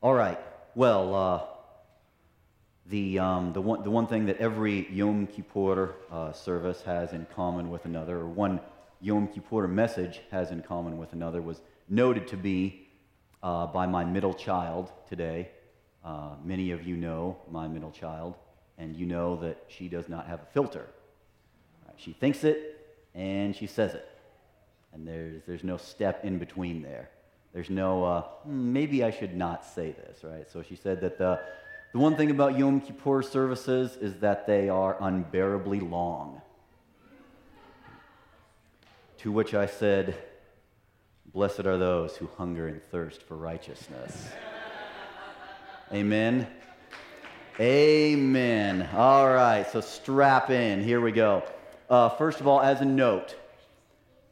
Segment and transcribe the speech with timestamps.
[0.00, 0.38] All right.
[0.76, 1.42] Well, uh,
[2.86, 7.26] the, um, the, one, the one thing that every Yom Kippur uh, service has in
[7.34, 8.60] common with another, or one
[9.00, 12.86] Yom Kippur message has in common with another, was noted to be
[13.42, 15.50] uh, by my middle child today.
[16.04, 18.36] Uh, many of you know my middle child,
[18.78, 20.86] and you know that she does not have a filter.
[21.96, 22.86] She thinks it,
[23.16, 24.08] and she says it.
[24.92, 27.10] And there's, there's no step in between there.
[27.52, 30.48] There's no, uh, hmm, maybe I should not say this, right?
[30.50, 31.40] So she said that the,
[31.92, 36.42] the one thing about Yom Kippur services is that they are unbearably long.
[39.18, 40.16] To which I said,
[41.32, 44.30] Blessed are those who hunger and thirst for righteousness.
[45.92, 46.46] Amen.
[47.60, 48.88] Amen.
[48.94, 50.82] All right, so strap in.
[50.82, 51.42] Here we go.
[51.90, 53.34] Uh, first of all, as a note,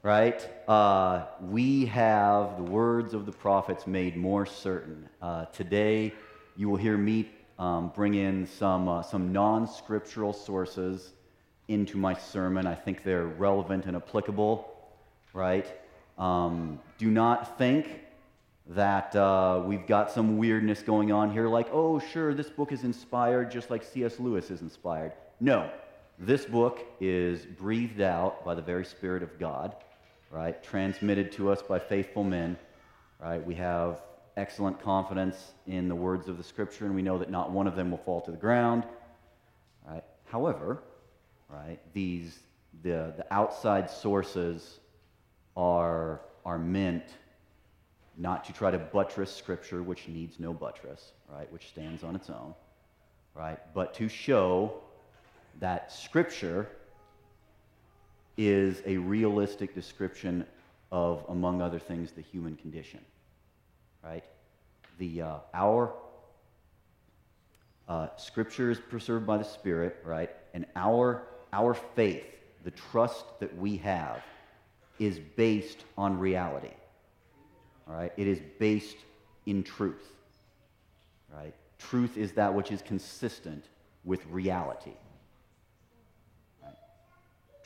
[0.06, 5.08] right, uh, we have the words of the prophets made more certain.
[5.20, 6.12] Uh, today,
[6.54, 11.10] you will hear me um, bring in some, uh, some non scriptural sources
[11.66, 12.68] into my sermon.
[12.68, 14.72] I think they're relevant and applicable,
[15.32, 15.66] right?
[16.18, 17.88] Um, do not think
[18.68, 22.84] that uh, we've got some weirdness going on here, like, oh, sure, this book is
[22.84, 24.20] inspired just like C.S.
[24.20, 25.14] Lewis is inspired.
[25.40, 25.68] No,
[26.16, 29.74] this book is breathed out by the very Spirit of God,
[30.30, 30.62] right?
[30.62, 32.56] Transmitted to us by faithful men,
[33.20, 33.44] right?
[33.44, 34.02] We have
[34.36, 37.76] excellent confidence in the words of the Scripture, and we know that not one of
[37.76, 38.84] them will fall to the ground,
[39.88, 40.04] right?
[40.24, 40.82] However,
[41.48, 42.38] right, these,
[42.82, 44.80] the, the outside sources
[45.56, 47.04] are, are meant
[48.18, 52.30] not to try to buttress Scripture, which needs no buttress, right, which stands on its
[52.30, 52.54] own,
[53.34, 54.74] right, but to show
[55.60, 56.68] that Scripture
[58.36, 60.46] is a realistic description
[60.92, 63.00] of, among other things, the human condition,
[64.04, 64.24] right?
[64.98, 65.92] The, uh, our
[67.88, 70.30] uh, Scripture is preserved by the Spirit, right?
[70.54, 72.26] And our, our faith,
[72.64, 74.22] the trust that we have,
[74.98, 76.70] is based on reality
[77.88, 78.12] all right?
[78.16, 78.96] It is based
[79.46, 80.08] in truth,
[81.32, 81.54] right?
[81.78, 83.64] Truth is that which is consistent
[84.04, 84.92] with reality.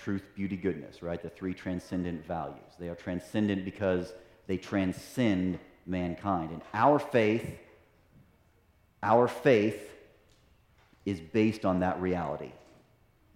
[0.03, 1.23] Truth, beauty, goodness, right?
[1.23, 2.73] The three transcendent values.
[2.79, 4.13] They are transcendent because
[4.47, 6.51] they transcend mankind.
[6.51, 7.59] And our faith,
[9.03, 9.91] our faith
[11.05, 12.53] is based on that reality,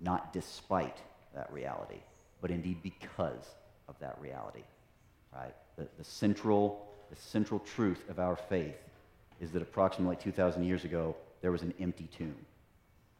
[0.00, 0.98] not despite
[1.34, 2.00] that reality,
[2.40, 3.54] but indeed because
[3.88, 4.62] of that reality,
[5.34, 5.54] right?
[5.76, 8.76] the, the, central, the central truth of our faith
[9.40, 12.36] is that approximately 2,000 years ago, there was an empty tomb.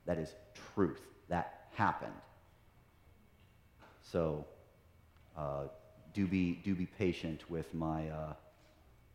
[0.06, 0.34] That is
[0.74, 1.00] truth.
[1.28, 2.12] That happened.
[4.10, 4.44] So
[5.36, 5.64] uh,
[6.12, 8.34] do, be, do be patient with my, uh,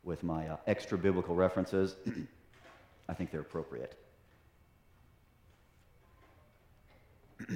[0.04, 1.96] with my uh, extra biblical references.
[3.10, 3.98] I think they're appropriate.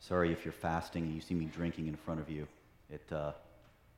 [0.00, 2.48] Sorry if you're fasting and you see me drinking in front of you.
[2.90, 3.32] It, uh,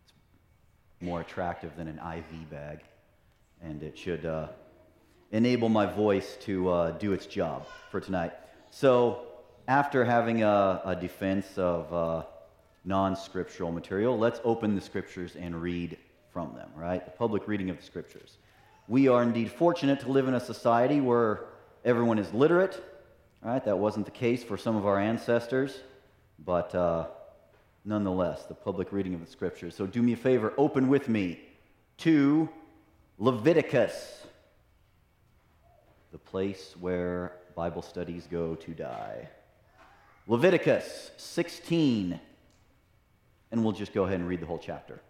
[0.04, 2.80] it's more attractive than an IV bag,
[3.62, 4.48] and it should uh,
[5.32, 8.32] enable my voice to uh, do its job for tonight.
[8.70, 9.26] So,
[9.66, 12.22] after having a, a defense of uh,
[12.84, 15.96] non scriptural material, let's open the scriptures and read
[16.32, 17.04] from them, right?
[17.04, 18.38] The public reading of the scriptures.
[18.88, 21.46] We are indeed fortunate to live in a society where
[21.84, 22.82] everyone is literate,
[23.42, 23.64] right?
[23.64, 25.80] That wasn't the case for some of our ancestors,
[26.44, 27.06] but uh,
[27.84, 29.74] nonetheless, the public reading of the scriptures.
[29.74, 31.40] So do me a favor, open with me
[31.98, 32.48] to
[33.18, 34.26] Leviticus,
[36.12, 39.28] the place where Bible studies go to die.
[40.26, 42.18] Leviticus 16,
[43.52, 45.02] and we'll just go ahead and read the whole chapter.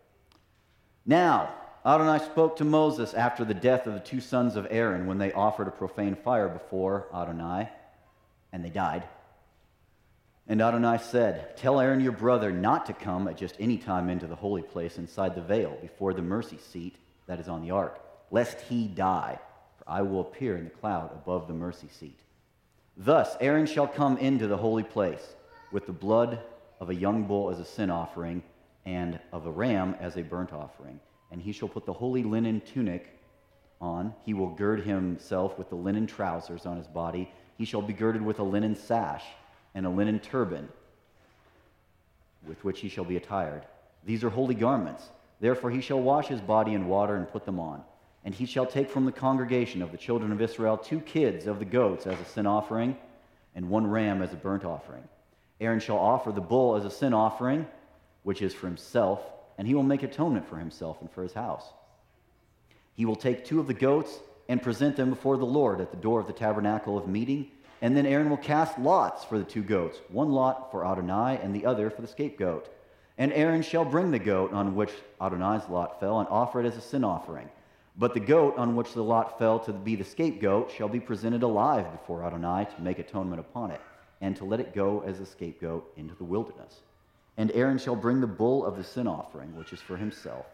[1.07, 1.55] Now,
[1.87, 5.33] Adonai spoke to Moses after the death of the two sons of Aaron when they
[5.33, 7.69] offered a profane fire before Adonai,
[8.53, 9.05] and they died.
[10.49, 14.27] And Adonai said, Tell Aaron your brother not to come at just any time into
[14.27, 18.01] the holy place inside the veil before the mercy seat that is on the ark,
[18.33, 19.39] lest he die,
[19.79, 22.19] for I will appear in the cloud above the mercy seat.
[22.97, 25.35] Thus Aaron shall come into the holy place
[25.73, 26.41] with the blood
[26.81, 28.43] of a young bull as a sin offering
[28.87, 31.01] and of a ram as a burnt offering.
[31.31, 33.19] And he shall put the holy linen tunic
[33.81, 34.15] on.
[34.25, 37.31] He will gird himself with the linen trousers on his body.
[37.59, 39.25] He shall be girded with a linen sash
[39.75, 40.69] and a linen turban
[42.47, 43.67] with which he shall be attired.
[44.05, 45.09] These are holy garments.
[45.41, 47.83] Therefore he shall wash his body in water and put them on.
[48.25, 51.59] And he shall take from the congregation of the children of Israel two kids of
[51.59, 52.97] the goats as a sin offering,
[53.55, 55.05] and one ram as a burnt offering.
[55.61, 57.67] Aaron shall offer the bull as a sin offering,
[58.23, 59.21] which is for himself,
[59.59, 61.65] and he will make atonement for himself and for his house.
[62.95, 64.19] He will take two of the goats
[64.49, 67.51] and present them before the Lord at the door of the tabernacle of meeting.
[67.83, 71.55] And then Aaron will cast lots for the two goats, one lot for Adonai and
[71.55, 72.69] the other for the scapegoat.
[73.19, 76.77] And Aaron shall bring the goat on which Adonai's lot fell and offer it as
[76.77, 77.49] a sin offering.
[77.97, 81.45] But the goat on which the lot fell to be the scapegoat shall be presented
[81.45, 83.81] alive before Adonai to make atonement upon it,
[84.21, 86.81] and to let it go as a scapegoat into the wilderness.
[87.37, 90.47] And Aaron shall bring the bull of the sin offering, which is for himself,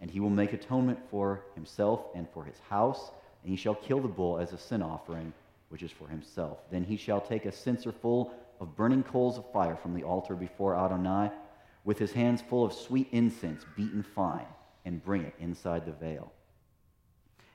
[0.00, 3.10] and he will make atonement for himself and for his house,
[3.42, 5.34] and he shall kill the bull as a sin offering,
[5.68, 6.58] which is for himself.
[6.70, 10.34] Then he shall take a censer full of burning coals of fire from the altar
[10.34, 11.30] before Adonai,
[11.84, 14.46] with his hands full of sweet incense beaten fine,
[14.86, 16.32] and bring it inside the veil.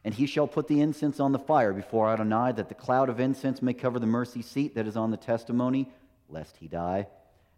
[0.06, 3.20] And he shall put the incense on the fire before Adonai, that the cloud of
[3.20, 5.90] incense may cover the mercy seat that is on the testimony,
[6.30, 7.08] lest he die.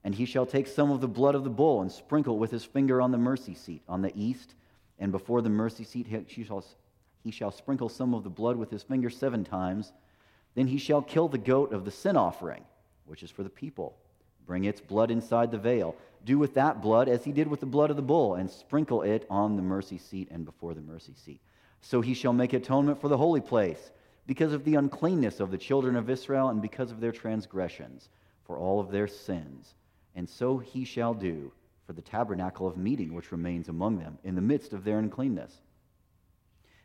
[0.04, 2.64] And he shall take some of the blood of the bull and sprinkle with his
[2.64, 4.54] finger on the mercy seat on the east.
[5.00, 6.64] And before the mercy seat, he shall,
[7.24, 9.92] he shall sprinkle some of the blood with his finger seven times.
[10.54, 12.64] Then he shall kill the goat of the sin offering,
[13.06, 13.98] which is for the people.
[14.46, 15.96] Bring its blood inside the veil.
[16.24, 19.02] Do with that blood as he did with the blood of the bull, and sprinkle
[19.02, 21.42] it on the mercy seat and before the mercy seat.
[21.82, 23.92] So he shall make atonement for the holy place,
[24.28, 28.10] because of the uncleanness of the children of Israel, and because of their transgressions,
[28.44, 29.76] for all of their sins.
[30.16, 31.52] And so he shall do
[31.86, 35.62] for the tabernacle of meeting which remains among them, in the midst of their uncleanness.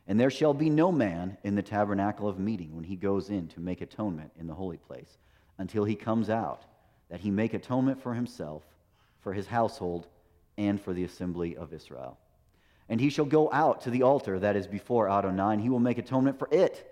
[0.06, 3.48] And there shall be no man in the tabernacle of meeting when he goes in
[3.48, 5.18] to make atonement in the holy place,
[5.58, 6.64] until he comes out,
[7.08, 8.62] that he make atonement for himself,
[9.20, 10.06] for his household,
[10.58, 12.18] and for the assembly of Israel.
[12.90, 15.78] And he shall go out to the altar that is before Adonai, and he will
[15.78, 16.86] make atonement for it.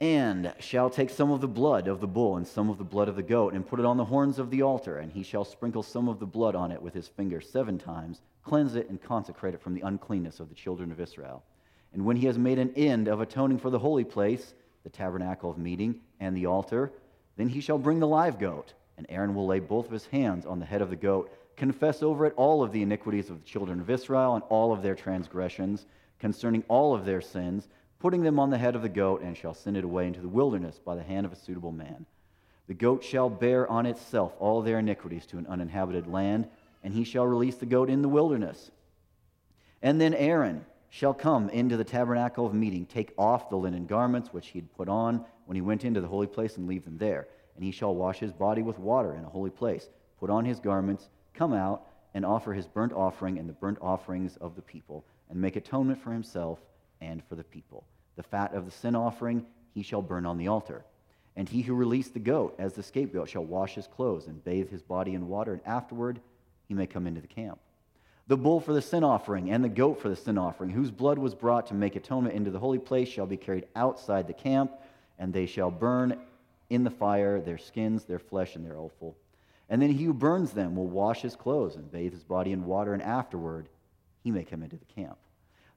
[0.00, 3.08] And shall take some of the blood of the bull and some of the blood
[3.08, 5.44] of the goat, and put it on the horns of the altar, and he shall
[5.44, 9.00] sprinkle some of the blood on it with his finger seven times, cleanse it, and
[9.00, 11.44] consecrate it from the uncleanness of the children of Israel.
[11.92, 14.54] And when he has made an end of atoning for the holy place,
[14.84, 16.90] the tabernacle of meeting, and the altar,
[17.36, 20.46] then he shall bring the live goat, and Aaron will lay both of his hands
[20.46, 23.48] on the head of the goat confess over it all of the iniquities of the
[23.48, 25.86] children of Israel and all of their transgressions
[26.18, 27.68] concerning all of their sins,
[27.98, 30.28] putting them on the head of the goat, and shall send it away into the
[30.28, 32.06] wilderness by the hand of a suitable man.
[32.68, 36.48] The goat shall bear on itself all their iniquities to an uninhabited land,
[36.82, 38.70] and he shall release the goat in the wilderness.
[39.82, 44.32] And then Aaron shall come into the tabernacle of meeting, take off the linen garments
[44.32, 46.98] which he had put on when he went into the holy place, and leave them
[46.98, 47.26] there.
[47.56, 49.88] And he shall wash his body with water in a holy place,
[50.20, 54.36] put on his garments, come out and offer his burnt offering and the burnt offerings
[54.36, 56.58] of the people, and make atonement for himself
[57.00, 57.84] and for the people.
[58.16, 60.84] The fat of the sin offering he shall burn on the altar.
[61.34, 64.70] And he who released the goat as the scapegoat shall wash his clothes and bathe
[64.70, 66.20] his body in water, and afterward
[66.68, 67.58] he may come into the camp.
[68.26, 71.18] The bull for the sin offering and the goat for the sin offering, whose blood
[71.18, 74.72] was brought to make atonement into the holy place, shall be carried outside the camp,
[75.18, 76.20] and they shall burn
[76.68, 79.16] in the fire their skins, their flesh, and their offal
[79.72, 82.66] and then he who burns them will wash his clothes and bathe his body in
[82.66, 83.70] water, and afterward
[84.22, 85.16] he may come into the camp.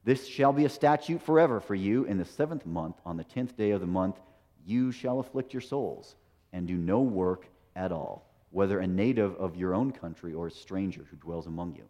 [0.03, 2.03] This shall be a statute forever for you.
[2.03, 4.19] In the seventh month, on the tenth day of the month,
[4.65, 6.15] you shall afflict your souls
[6.51, 7.47] and do no work
[7.77, 11.74] at all, whether a native of your own country or a stranger who dwells among
[11.75, 11.86] you.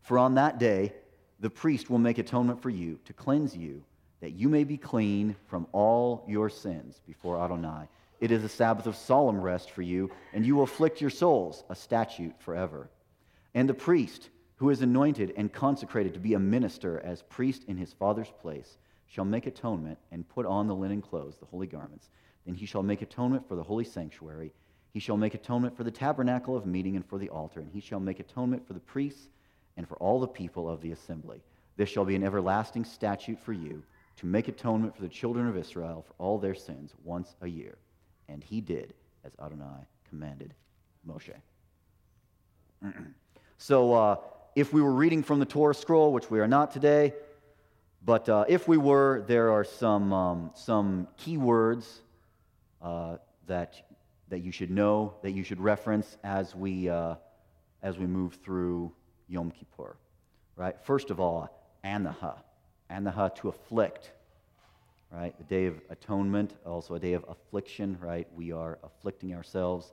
[0.00, 0.94] For on that day,
[1.38, 3.84] the priest will make atonement for you to cleanse you,
[4.20, 7.86] that you may be clean from all your sins before Adonai
[8.22, 11.64] it is a Sabbath of solemn rest for you, and you will afflict your souls,
[11.68, 12.88] a statute forever.
[13.52, 17.76] And the priest, who is anointed and consecrated to be a minister as priest in
[17.76, 22.10] his father's place, shall make atonement and put on the linen clothes, the holy garments.
[22.46, 24.52] Then he shall make atonement for the holy sanctuary.
[24.92, 27.80] He shall make atonement for the tabernacle of meeting and for the altar, and he
[27.80, 29.30] shall make atonement for the priests
[29.76, 31.42] and for all the people of the assembly.
[31.76, 33.82] This shall be an everlasting statute for you
[34.18, 37.78] to make atonement for the children of Israel for all their sins once a year.
[38.28, 40.54] And he did as Adonai commanded
[41.08, 41.34] Moshe.
[43.58, 44.16] so, uh,
[44.54, 47.14] if we were reading from the Torah scroll, which we are not today,
[48.04, 52.00] but uh, if we were, there are some, um, some key words
[52.82, 53.80] uh, that,
[54.28, 57.14] that you should know, that you should reference as we, uh,
[57.82, 58.92] as we move through
[59.28, 59.96] Yom Kippur.
[60.56, 60.76] Right?
[60.82, 61.48] First of all,
[61.84, 62.34] anaha.
[62.90, 64.10] Anaha, to afflict
[65.12, 65.36] right?
[65.36, 68.26] The day of atonement, also a day of affliction, right?
[68.34, 69.92] We are afflicting ourselves.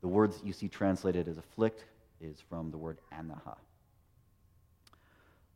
[0.00, 1.84] The words you see translated as afflict
[2.20, 3.56] is from the word anaha.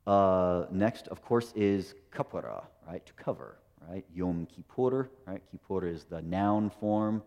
[0.06, 3.04] Uh, next, of course, is kapara, right?
[3.06, 4.04] To cover, right?
[4.12, 5.40] Yom Kippur, right?
[5.50, 7.22] Kippur is the noun form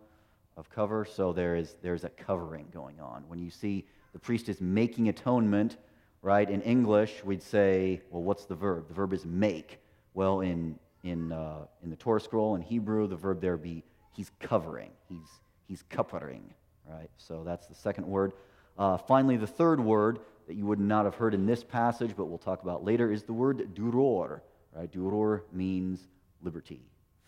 [0.56, 3.24] of cover, so there is there's a covering going on.
[3.28, 5.76] When you see the priest is making atonement,
[6.22, 6.48] right?
[6.48, 8.88] In English, we'd say, well, what's the verb?
[8.88, 9.80] The verb is make.
[10.14, 13.84] Well, in, in, uh, in the Torah scroll, in Hebrew, the verb there be
[14.18, 14.90] he's covering.
[15.08, 15.28] He's,
[15.66, 16.42] he's covering,
[16.88, 17.08] right?
[17.18, 18.32] So that's the second word.
[18.76, 22.26] Uh, finally, the third word that you would not have heard in this passage, but
[22.26, 24.40] we'll talk about later, is the word duror.
[24.74, 24.90] Right?
[24.90, 26.08] Duror means
[26.42, 26.80] liberty,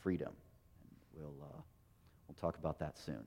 [0.03, 0.33] freedom.
[0.83, 1.61] And we'll, uh,
[2.27, 3.25] we'll talk about that soon.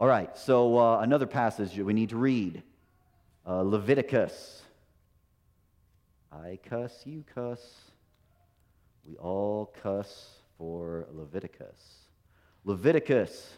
[0.00, 2.62] All right, so uh, another passage we need to read
[3.46, 4.62] uh, Leviticus.
[6.32, 7.87] I cuss, you cuss.
[9.08, 11.80] We all cuss for Leviticus.
[12.66, 13.54] Leviticus.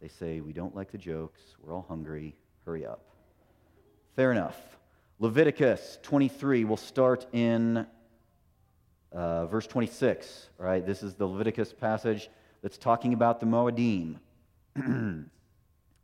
[0.00, 1.42] They say, We don't like the jokes.
[1.60, 2.34] We're all hungry.
[2.64, 3.04] Hurry up.
[4.16, 4.56] Fair enough.
[5.18, 7.86] Leviticus 23, we'll start in
[9.12, 10.48] uh, verse 26.
[10.56, 12.30] Right, this is the Leviticus passage
[12.62, 14.16] that's talking about the Moedim.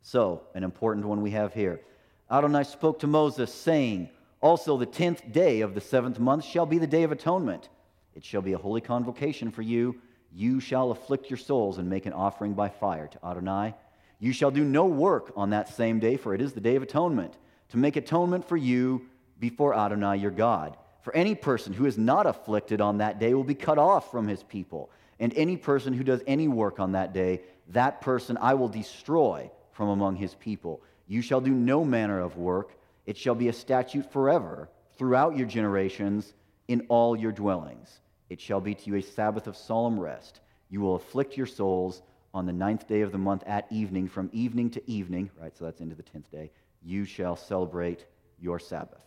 [0.03, 1.81] so, an important one we have here.
[2.29, 4.09] Adonai spoke to Moses, saying,
[4.41, 7.69] Also the tenth day of the seventh month shall be the day of atonement.
[8.15, 9.99] It shall be a holy convocation for you.
[10.31, 13.73] You shall afflict your souls and make an offering by fire to Adonai.
[14.19, 16.83] You shall do no work on that same day, for it is the day of
[16.83, 17.37] atonement,
[17.69, 19.05] to make atonement for you
[19.39, 20.75] before Adonai your God.
[21.01, 24.27] For any person who is not afflicted on that day will be cut off from
[24.27, 24.91] his people.
[25.19, 29.49] And any person who does any work on that day, that person I will destroy
[29.71, 30.81] from among his people.
[31.07, 32.77] You shall do no manner of work.
[33.05, 36.33] It shall be a statute forever throughout your generations
[36.69, 37.99] in all your dwellings.
[38.29, 40.39] It shall be to you a Sabbath of solemn rest.
[40.69, 44.29] You will afflict your souls on the ninth day of the month at evening, from
[44.31, 45.57] evening to evening, right?
[45.57, 46.51] So that's into the tenth day.
[46.83, 48.05] You shall celebrate
[48.39, 49.03] your Sabbath.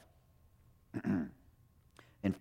[1.04, 1.30] and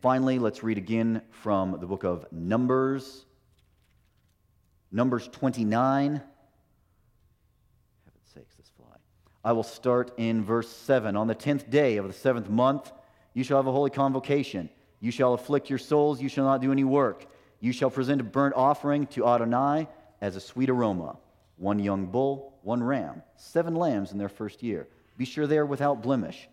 [0.02, 3.26] finally, let's read again from the book of Numbers.
[4.92, 6.14] Numbers 29.
[6.14, 6.26] Heaven's
[8.34, 8.98] sakes, this fly.
[9.46, 11.16] I will start in verse 7.
[11.16, 12.92] On the tenth day of the seventh month,
[13.36, 14.70] you shall have a holy convocation.
[15.02, 16.22] You shall afflict your souls.
[16.22, 17.26] You shall not do any work.
[17.60, 19.88] You shall present a burnt offering to Adonai
[20.22, 21.18] as a sweet aroma
[21.58, 24.88] one young bull, one ram, seven lambs in their first year.
[25.16, 26.48] Be sure they are without blemish.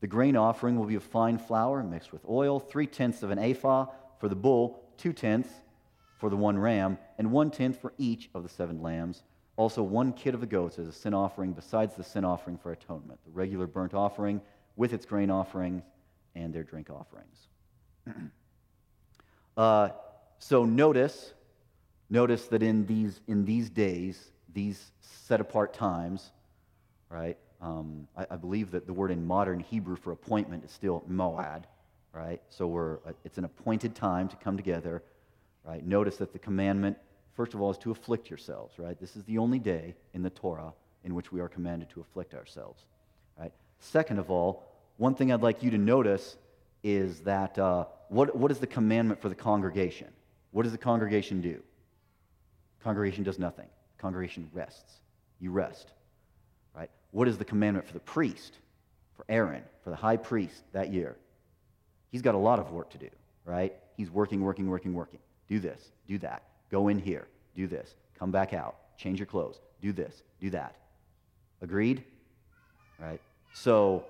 [0.00, 3.38] The grain offering will be of fine flour mixed with oil, three tenths of an
[3.38, 3.86] ephah
[4.18, 5.50] for the bull, two tenths
[6.18, 9.22] for the one ram, and one tenth for each of the seven lambs.
[9.56, 12.72] Also, one kid of the goats as a sin offering, besides the sin offering for
[12.72, 14.40] atonement, the regular burnt offering
[14.76, 15.82] with its grain offerings
[16.34, 17.48] and their drink offerings.
[19.56, 19.90] uh,
[20.38, 21.32] so, notice,
[22.08, 26.30] notice that in these, in these days, these set apart times,
[27.08, 27.36] right?
[27.60, 31.64] Um, I, I, believe that the word in modern Hebrew for appointment is still moad,
[32.12, 32.40] right?
[32.48, 35.02] So we're, uh, it's an appointed time to come together
[35.64, 35.86] right?
[35.86, 36.96] Notice that the commandment,
[37.34, 38.98] first of all, is to afflict yourselves, right?
[38.98, 40.72] This is the only day in the Torah
[41.04, 42.84] in which we are commanded to afflict ourselves,
[43.38, 43.52] right?
[43.78, 44.64] Second of all,
[44.96, 46.36] one thing I'd like you to notice
[46.82, 50.08] is that uh, what, what is the commandment for the congregation?
[50.50, 51.62] What does the congregation do?
[52.82, 53.66] Congregation does nothing.
[53.98, 55.00] Congregation rests.
[55.38, 55.92] You rest,
[56.74, 56.90] right?
[57.12, 58.58] What is the commandment for the priest,
[59.16, 61.16] for Aaron, for the high priest that year?
[62.10, 63.08] He's got a lot of work to do,
[63.44, 63.74] right?
[63.96, 65.20] He's working, working, working, working.
[65.48, 66.42] Do this, do that.
[66.70, 67.94] Go in here, do this.
[68.18, 70.74] Come back out, change your clothes, do this, do that.
[71.62, 72.02] Agreed?
[72.98, 73.20] Right?
[73.54, 74.04] So,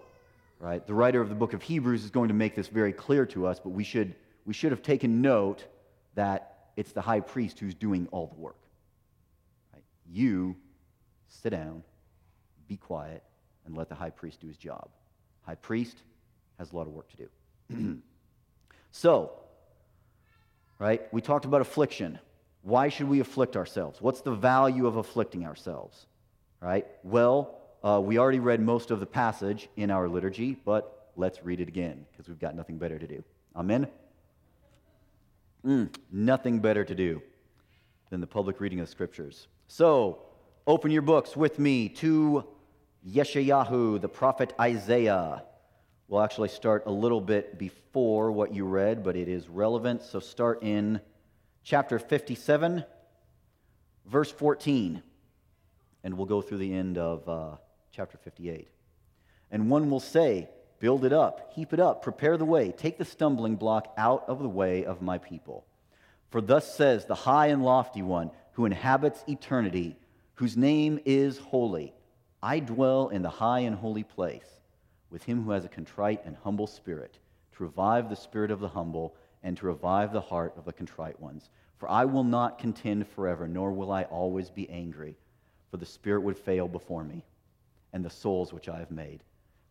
[0.60, 3.26] right, the writer of the book of Hebrews is going to make this very clear
[3.26, 4.14] to us, but we should,
[4.44, 5.64] we should have taken note
[6.14, 8.58] that it's the high priest who's doing all the work.
[9.72, 9.82] Right?
[10.06, 10.56] You
[11.28, 11.82] sit down,
[12.68, 13.22] be quiet,
[13.64, 14.90] and let the high priest do his job.
[15.42, 15.96] High priest
[16.58, 17.98] has a lot of work to do.
[18.90, 19.32] so,
[20.78, 21.02] right?
[21.12, 22.18] We talked about affliction.
[22.62, 24.00] Why should we afflict ourselves?
[24.02, 26.06] What's the value of afflicting ourselves,
[26.60, 26.86] right?
[27.02, 31.60] Well, uh, we already read most of the passage in our liturgy, but let's read
[31.60, 33.24] it again because we've got nothing better to do.
[33.56, 33.88] Amen?
[35.64, 37.22] Mm, nothing better to do
[38.10, 39.46] than the public reading of scriptures.
[39.68, 40.22] So,
[40.66, 42.44] open your books with me to
[43.06, 45.44] Yeshayahu, the prophet Isaiah.
[46.08, 50.02] We'll actually start a little bit before what you read, but it is relevant.
[50.02, 51.00] So start in
[51.62, 52.84] chapter 57,
[54.06, 55.02] verse 14,
[56.02, 57.56] and we'll go through the end of uh,
[57.92, 58.68] chapter 58.
[59.50, 63.04] And one will say, Build it up, heap it up, prepare the way, take the
[63.04, 65.66] stumbling block out of the way of my people.
[66.30, 69.98] For thus says the high and lofty one who inhabits eternity,
[70.36, 71.92] whose name is holy.
[72.42, 74.60] I dwell in the high and holy place
[75.10, 77.18] with him who has a contrite and humble spirit,
[77.56, 81.20] to revive the spirit of the humble and to revive the heart of the contrite
[81.20, 81.50] ones.
[81.78, 85.16] For I will not contend forever, nor will I always be angry,
[85.70, 87.24] for the spirit would fail before me,
[87.92, 89.22] and the souls which I have made.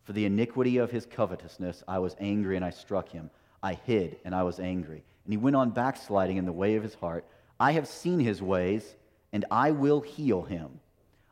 [0.04, 3.30] For the iniquity of his covetousness, I was angry and I struck him.
[3.62, 5.02] I hid and I was angry.
[5.24, 7.24] And he went on backsliding in the way of his heart.
[7.58, 8.96] I have seen his ways,
[9.32, 10.80] and I will heal him.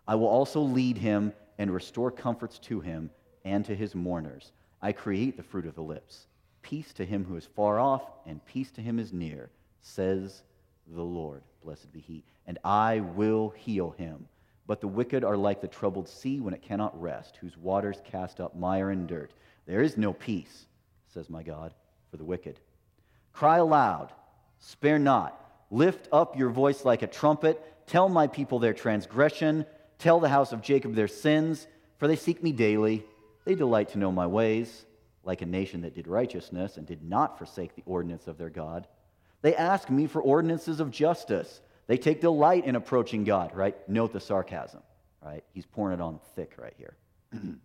[0.06, 3.10] I will also lead him and restore comforts to him
[3.44, 4.52] and to his mourners.
[4.80, 6.26] I create the fruit of the lips.
[6.62, 10.42] Peace to him who is far off, and peace to him is near, says
[10.86, 11.42] the Lord.
[11.64, 12.24] Blessed be he.
[12.46, 14.28] And I will heal him.
[14.68, 18.38] But the wicked are like the troubled sea when it cannot rest, whose waters cast
[18.38, 19.32] up mire and dirt.
[19.66, 20.66] There is no peace,
[21.12, 21.72] says my God,
[22.10, 22.60] for the wicked.
[23.32, 24.12] Cry aloud,
[24.58, 25.34] spare not.
[25.70, 27.60] Lift up your voice like a trumpet.
[27.86, 29.64] Tell my people their transgression.
[29.98, 33.04] Tell the house of Jacob their sins, for they seek me daily.
[33.46, 34.84] They delight to know my ways,
[35.24, 38.86] like a nation that did righteousness and did not forsake the ordinance of their God.
[39.40, 41.62] They ask me for ordinances of justice.
[41.88, 43.76] They take delight in approaching God, right?
[43.88, 44.82] Note the sarcasm,
[45.24, 45.42] right?
[45.52, 46.96] He's pouring it on thick right here.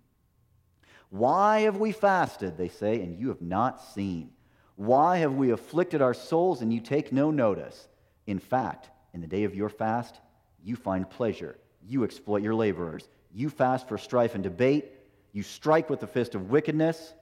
[1.10, 4.32] Why have we fasted, they say, and you have not seen?
[4.78, 7.88] Why have we afflicted our souls and you take no notice?
[8.26, 10.20] In fact, in the day of your fast,
[10.64, 11.58] you find pleasure.
[11.86, 13.08] You exploit your laborers.
[13.32, 14.86] You fast for strife and debate.
[15.34, 17.14] You strike with the fist of wickedness.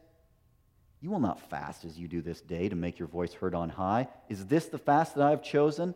[1.02, 3.70] You will not fast as you do this day to make your voice heard on
[3.70, 4.08] high.
[4.30, 5.96] Is this the fast that I have chosen?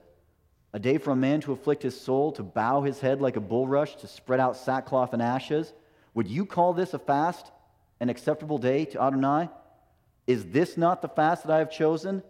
[0.76, 3.40] A day for a man to afflict his soul, to bow his head like a
[3.40, 5.72] bulrush, to spread out sackcloth and ashes?
[6.16, 7.50] Would you call this a fast,
[8.02, 9.48] an acceptable day to Adonai?
[10.28, 12.22] Is this not the fast that I have chosen?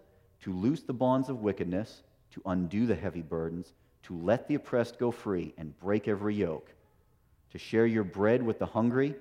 [0.41, 3.73] To loose the bonds of wickedness, to undo the heavy burdens,
[4.03, 6.71] to let the oppressed go free and break every yoke,
[7.49, 9.15] to share your bread with the hungry,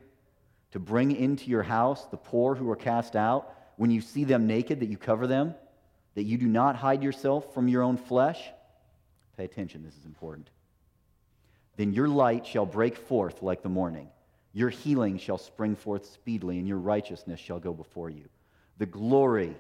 [0.72, 4.46] to bring into your house the poor who are cast out, when you see them
[4.46, 5.54] naked, that you cover them,
[6.14, 8.50] that you do not hide yourself from your own flesh.
[9.36, 10.48] Pay attention, this is important.
[11.76, 14.08] Then your light shall break forth like the morning.
[14.52, 18.28] Your healing shall spring forth speedily, and your righteousness shall go before you.
[18.78, 19.56] The glory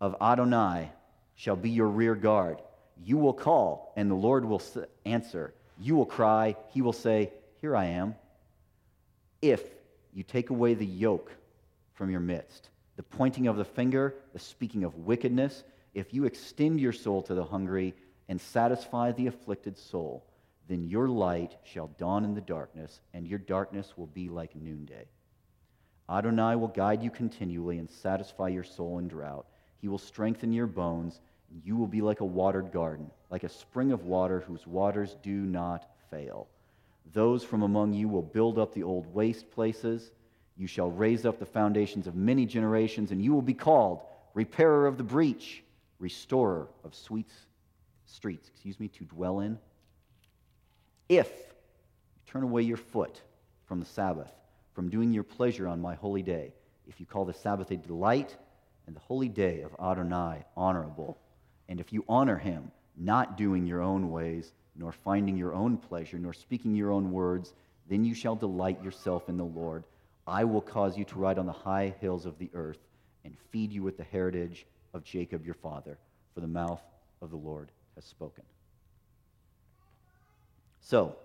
[0.00, 0.90] of Adonai
[1.34, 2.62] shall be your rear guard.
[3.04, 4.62] You will call, and the Lord will
[5.04, 5.52] answer.
[5.78, 8.14] You will cry, he will say, Here I am.
[9.42, 9.62] If
[10.14, 11.32] you take away the yoke
[11.94, 15.64] from your midst, the pointing of the finger, the speaking of wickedness,
[15.94, 17.94] if you extend your soul to the hungry
[18.30, 20.24] and satisfy the afflicted soul,
[20.68, 25.04] then your light shall dawn in the darkness, and your darkness will be like noonday.
[26.08, 29.46] Adonai will guide you continually and satisfy your soul in drought.
[29.80, 33.48] He will strengthen your bones, and you will be like a watered garden, like a
[33.48, 36.46] spring of water whose waters do not fail.
[37.12, 40.12] Those from among you will build up the old waste places.
[40.56, 44.02] You shall raise up the foundations of many generations, and you will be called
[44.34, 45.64] repairer of the breach,
[45.98, 47.28] restorer of sweet
[48.10, 49.58] streets, excuse me, to dwell in.
[51.08, 53.20] If you turn away your foot
[53.66, 54.30] from the Sabbath,
[54.74, 56.54] from doing your pleasure on my holy day.
[56.86, 58.36] If you call the Sabbath a delight
[58.86, 61.18] and the holy day of Adonai honorable,
[61.68, 66.18] and if you honor him, not doing your own ways, nor finding your own pleasure,
[66.18, 67.54] nor speaking your own words,
[67.88, 69.84] then you shall delight yourself in the Lord.
[70.26, 72.78] I will cause you to ride on the high hills of the earth
[73.24, 75.98] and feed you with the heritage of Jacob your father,
[76.34, 76.82] for the mouth
[77.20, 77.70] of the Lord
[78.00, 78.44] has spoken.
[80.80, 81.16] So,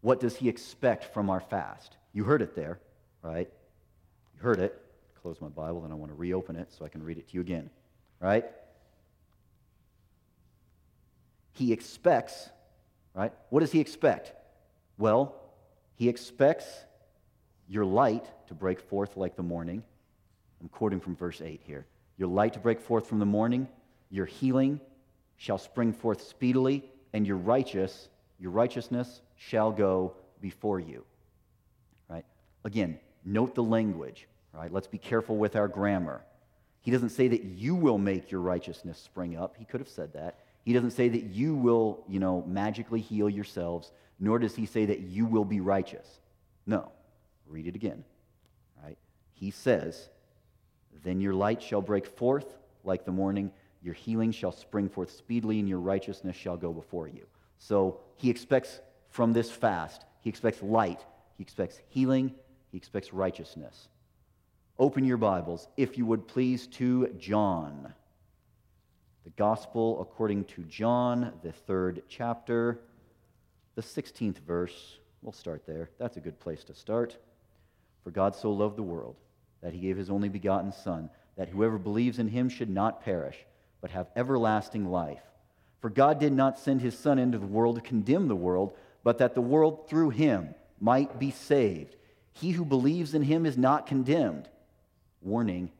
[0.00, 1.96] what does he expect from our fast?
[2.12, 2.78] You heard it there,
[3.22, 3.50] right?
[4.34, 4.80] You heard it.
[5.22, 7.34] Close my Bible, and I want to reopen it so I can read it to
[7.34, 7.68] you again,
[8.20, 8.44] right?
[11.52, 12.48] He expects,
[13.12, 13.32] right?
[13.50, 14.32] What does he expect?
[14.98, 15.34] Well,
[15.96, 16.66] he expects
[17.68, 19.82] your light to break forth like the morning.
[20.60, 21.86] I'm quoting from verse 8 here.
[22.18, 23.66] Your light to break forth from the morning,
[24.10, 24.80] your healing
[25.36, 31.04] shall spring forth speedily, and your righteous, your righteousness shall go before you.
[32.08, 32.24] Right?
[32.64, 34.26] Again, note the language.
[34.52, 34.72] Right?
[34.72, 36.22] Let's be careful with our grammar.
[36.80, 39.56] He doesn't say that you will make your righteousness spring up.
[39.58, 40.38] He could have said that.
[40.64, 44.86] He doesn't say that you will, you know, magically heal yourselves, nor does he say
[44.86, 46.20] that you will be righteous.
[46.66, 46.90] No.
[47.46, 48.04] Read it again.
[48.82, 48.98] Right?
[49.34, 50.08] He says,
[51.04, 52.46] Then your light shall break forth
[52.82, 53.52] like the morning,
[53.86, 57.24] your healing shall spring forth speedily, and your righteousness shall go before you.
[57.58, 60.04] So he expects from this fast.
[60.20, 61.04] He expects light,
[61.38, 62.34] he expects healing,
[62.72, 63.88] he expects righteousness.
[64.78, 67.94] Open your Bibles, if you would please, to John.
[69.24, 72.80] The Gospel according to John, the third chapter,
[73.76, 74.98] the 16th verse.
[75.22, 75.90] We'll start there.
[75.98, 77.16] That's a good place to start.
[78.02, 79.16] For God so loved the world
[79.62, 83.36] that he gave his only begotten Son, that whoever believes in him should not perish,
[83.80, 85.22] but have everlasting life.
[85.80, 89.18] For God did not send his Son into the world to condemn the world, but
[89.18, 91.96] that the world through him might be saved.
[92.32, 94.48] He who believes in him is not condemned.
[95.22, 95.70] Warning.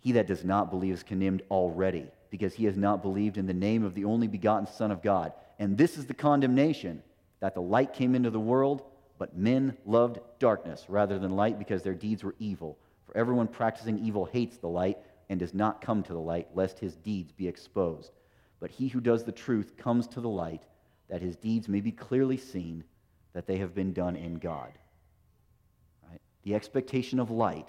[0.00, 3.54] He that does not believe is condemned already, because he has not believed in the
[3.54, 5.32] name of the only begotten Son of God.
[5.58, 7.02] And this is the condemnation
[7.40, 8.82] that the light came into the world,
[9.18, 12.78] but men loved darkness rather than light because their deeds were evil.
[13.06, 16.78] For everyone practicing evil hates the light and does not come to the light, lest
[16.78, 18.12] his deeds be exposed.
[18.60, 20.62] But he who does the truth comes to the light,
[21.08, 22.84] that his deeds may be clearly seen
[23.32, 24.72] that they have been done in God.
[26.08, 26.20] Right?
[26.42, 27.68] The expectation of light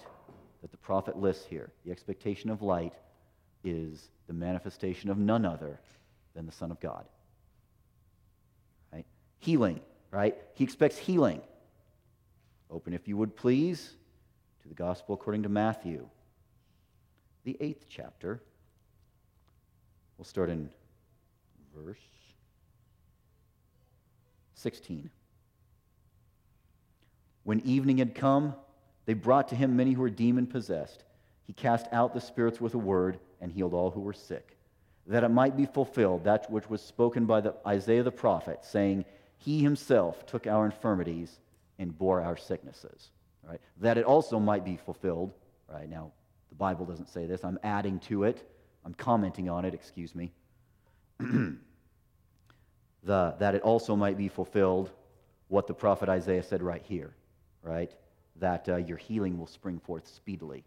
[0.62, 2.94] that the prophet lists here, the expectation of light
[3.64, 5.80] is the manifestation of none other
[6.34, 7.04] than the Son of God.
[8.92, 9.06] Right?
[9.38, 10.36] Healing, right?
[10.54, 11.42] He expects healing.
[12.70, 13.94] Open, if you would please,
[14.68, 16.06] the Gospel according to Matthew,
[17.44, 18.42] the eighth chapter.
[20.16, 20.68] We'll start in
[21.74, 21.98] verse
[24.54, 25.10] 16.
[27.44, 28.54] When evening had come,
[29.06, 31.04] they brought to him many who were demon possessed.
[31.46, 34.58] He cast out the spirits with a word and healed all who were sick,
[35.06, 39.06] that it might be fulfilled that which was spoken by the, Isaiah the prophet, saying,
[39.38, 41.38] He himself took our infirmities
[41.78, 43.10] and bore our sicknesses.
[43.48, 43.60] Right?
[43.80, 45.32] That it also might be fulfilled.
[45.68, 46.12] Right now,
[46.48, 47.44] the Bible doesn't say this.
[47.44, 48.48] I'm adding to it.
[48.84, 49.74] I'm commenting on it.
[49.74, 50.32] Excuse me.
[51.18, 51.58] the,
[53.04, 54.90] that it also might be fulfilled
[55.48, 57.14] what the prophet Isaiah said right here.
[57.62, 57.92] Right?
[58.36, 60.64] That uh, your healing will spring forth speedily.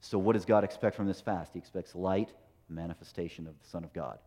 [0.00, 1.52] So, what does God expect from this fast?
[1.52, 2.32] He expects light,
[2.68, 4.18] manifestation of the Son of God.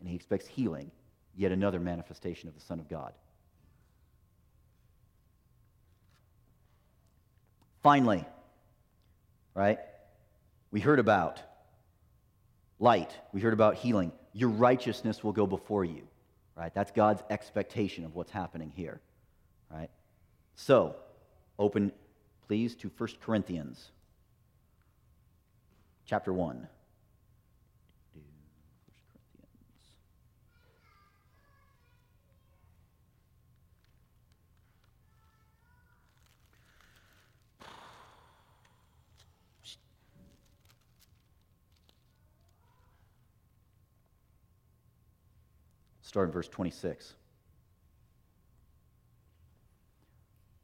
[0.00, 0.90] And he expects healing,
[1.36, 3.12] yet another manifestation of the Son of God.
[7.88, 8.22] Finally,
[9.54, 9.78] right,
[10.70, 11.40] we heard about
[12.78, 14.12] light, we heard about healing.
[14.34, 16.02] Your righteousness will go before you,
[16.54, 16.74] right?
[16.74, 19.00] That's God's expectation of what's happening here,
[19.70, 19.88] right?
[20.54, 20.96] So,
[21.58, 21.92] open,
[22.46, 23.90] please, to 1 Corinthians
[26.04, 26.68] chapter 1.
[46.08, 47.12] Start in verse 26.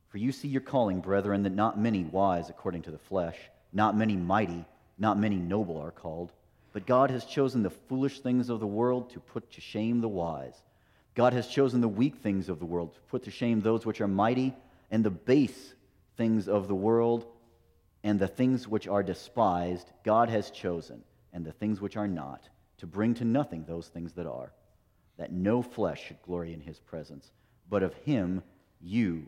[0.08, 3.36] For you see your calling, brethren, that not many wise according to the flesh,
[3.70, 4.64] not many mighty,
[4.96, 6.32] not many noble are called,
[6.72, 10.08] but God has chosen the foolish things of the world to put to shame the
[10.08, 10.54] wise.
[11.14, 14.00] God has chosen the weak things of the world to put to shame those which
[14.00, 14.54] are mighty,
[14.90, 15.74] and the base
[16.16, 17.26] things of the world,
[18.02, 21.04] and the things which are despised, God has chosen,
[21.34, 24.50] and the things which are not, to bring to nothing those things that are,
[25.16, 27.30] that no flesh should glory in his presence.
[27.68, 28.42] But of him
[28.80, 29.26] you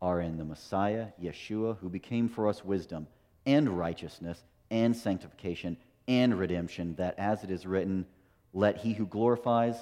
[0.00, 3.06] are in the Messiah, Yeshua, who became for us wisdom
[3.44, 5.76] and righteousness and sanctification
[6.08, 8.06] and redemption, that as it is written,
[8.52, 9.76] let he who glorifies,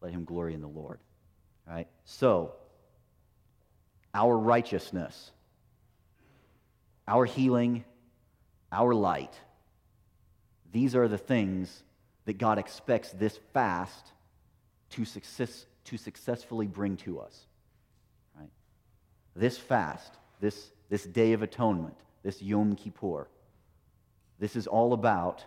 [0.00, 0.98] let him glory in the Lord.
[1.66, 1.88] All right?
[2.04, 2.54] So,
[4.14, 5.30] our righteousness,
[7.08, 7.84] our healing,
[8.72, 9.34] our light,
[10.72, 11.82] these are the things
[12.26, 14.12] that God expects this fast
[14.90, 17.46] to, success, to successfully bring to us.
[18.38, 18.50] Right?
[19.34, 23.28] This fast, this, this day of atonement, this Yom Kippur,
[24.38, 25.44] this is all about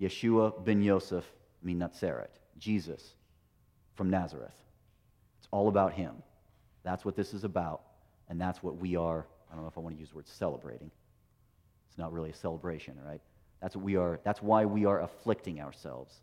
[0.00, 1.24] Yeshua ben Yosef
[1.62, 1.88] min
[2.58, 3.14] Jesus
[3.94, 4.54] from Nazareth.
[5.38, 6.22] It's all about him.
[6.82, 7.82] That's what this is about,
[8.28, 9.26] and that's what we are.
[9.50, 10.90] I don't know if I want to use the word celebrating.
[11.88, 13.20] It's not really a celebration, right?
[13.60, 14.20] That's what we are.
[14.22, 16.14] That's why we are afflicting ourselves.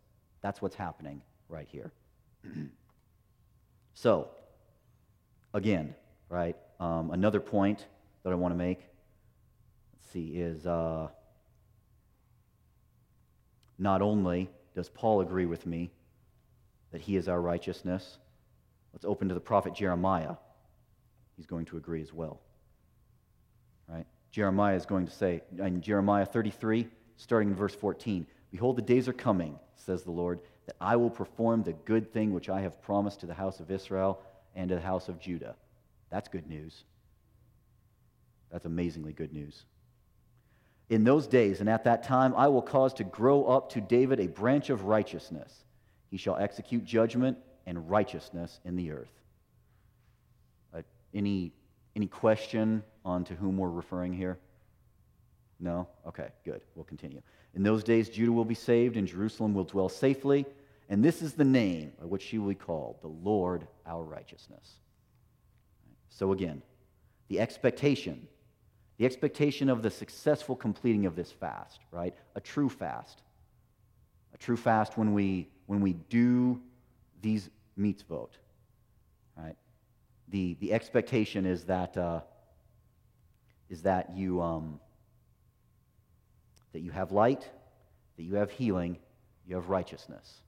[0.42, 1.92] That's what's happening right here.
[3.94, 4.30] so,
[5.54, 5.96] again,
[6.30, 6.56] right?
[6.80, 7.86] Um, another point
[8.24, 8.80] that I want to make.
[9.94, 10.66] Let's see is.
[10.66, 11.08] Uh,
[13.78, 15.92] not only does Paul agree with me
[16.92, 18.18] that he is our righteousness,
[18.94, 20.36] let's open to the prophet Jeremiah.
[21.36, 22.40] He's going to agree as well.
[23.88, 24.06] Right?
[24.32, 29.08] Jeremiah is going to say in Jeremiah 33, starting in verse 14, Behold, the days
[29.08, 32.82] are coming, says the Lord, that I will perform the good thing which I have
[32.82, 34.22] promised to the house of Israel
[34.56, 35.56] and to the house of Judah.
[36.10, 36.84] That's good news.
[38.52, 39.66] That's amazingly good news.
[40.90, 44.20] In those days and at that time, I will cause to grow up to David
[44.20, 45.52] a branch of righteousness.
[46.12, 49.12] He shall execute judgment and righteousness in the earth.
[50.74, 50.82] Uh,
[51.14, 51.52] any,
[51.96, 54.38] any question on to whom we're referring here?
[55.60, 55.88] No?
[56.06, 56.62] Okay, good.
[56.76, 57.22] We'll continue.
[57.56, 60.46] In those days, Judah will be saved, and Jerusalem will dwell safely.
[60.90, 64.74] And this is the name by which she will be called the Lord our righteousness.
[66.10, 66.62] So, again,
[67.28, 68.28] the expectation,
[68.98, 72.14] the expectation of the successful completing of this fast, right?
[72.36, 73.22] A true fast.
[74.34, 76.62] A true fast when we, when we do
[77.22, 78.30] these mitzvot,
[79.38, 79.56] right?
[80.30, 82.22] The, the expectation is that, uh,
[83.70, 84.80] is that you, um,
[86.74, 87.50] that you have light,
[88.18, 88.98] that you have healing,
[89.48, 90.42] you have righteousness.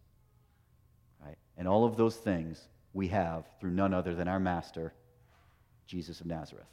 [1.24, 1.38] Right?
[1.58, 2.62] And all of those things
[2.94, 4.94] we have through none other than our Master,
[5.88, 6.66] Jesus of Nazareth.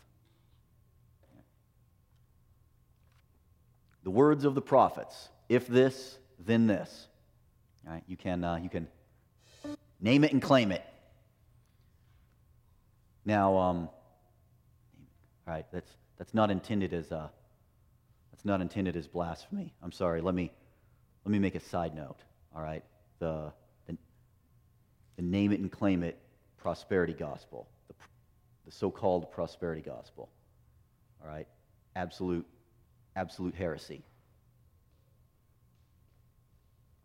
[4.05, 7.09] The words of the prophets if this, then this.
[7.87, 8.03] Right?
[8.07, 8.89] You, can, uh, you can
[10.01, 10.83] name it and claim it.
[13.25, 13.89] Now, um,
[15.47, 17.29] all right, that's, that's not intended as uh,
[18.43, 19.73] that's not intended as blasphemy.
[19.83, 20.21] I'm sorry.
[20.21, 20.51] Let me
[21.25, 22.19] let me make a side note.
[22.55, 22.83] All right,
[23.21, 23.53] the
[23.87, 23.97] the,
[25.17, 26.19] the name it and claim it
[26.59, 27.95] prosperity gospel, the,
[28.65, 30.29] the so-called prosperity gospel.
[31.23, 31.47] All right,
[31.95, 32.45] absolute
[33.15, 34.03] absolute heresy.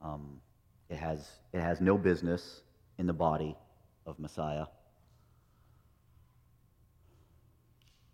[0.01, 0.41] Um,
[0.89, 2.61] it has it has no business
[2.97, 3.55] in the body
[4.07, 4.65] of Messiah.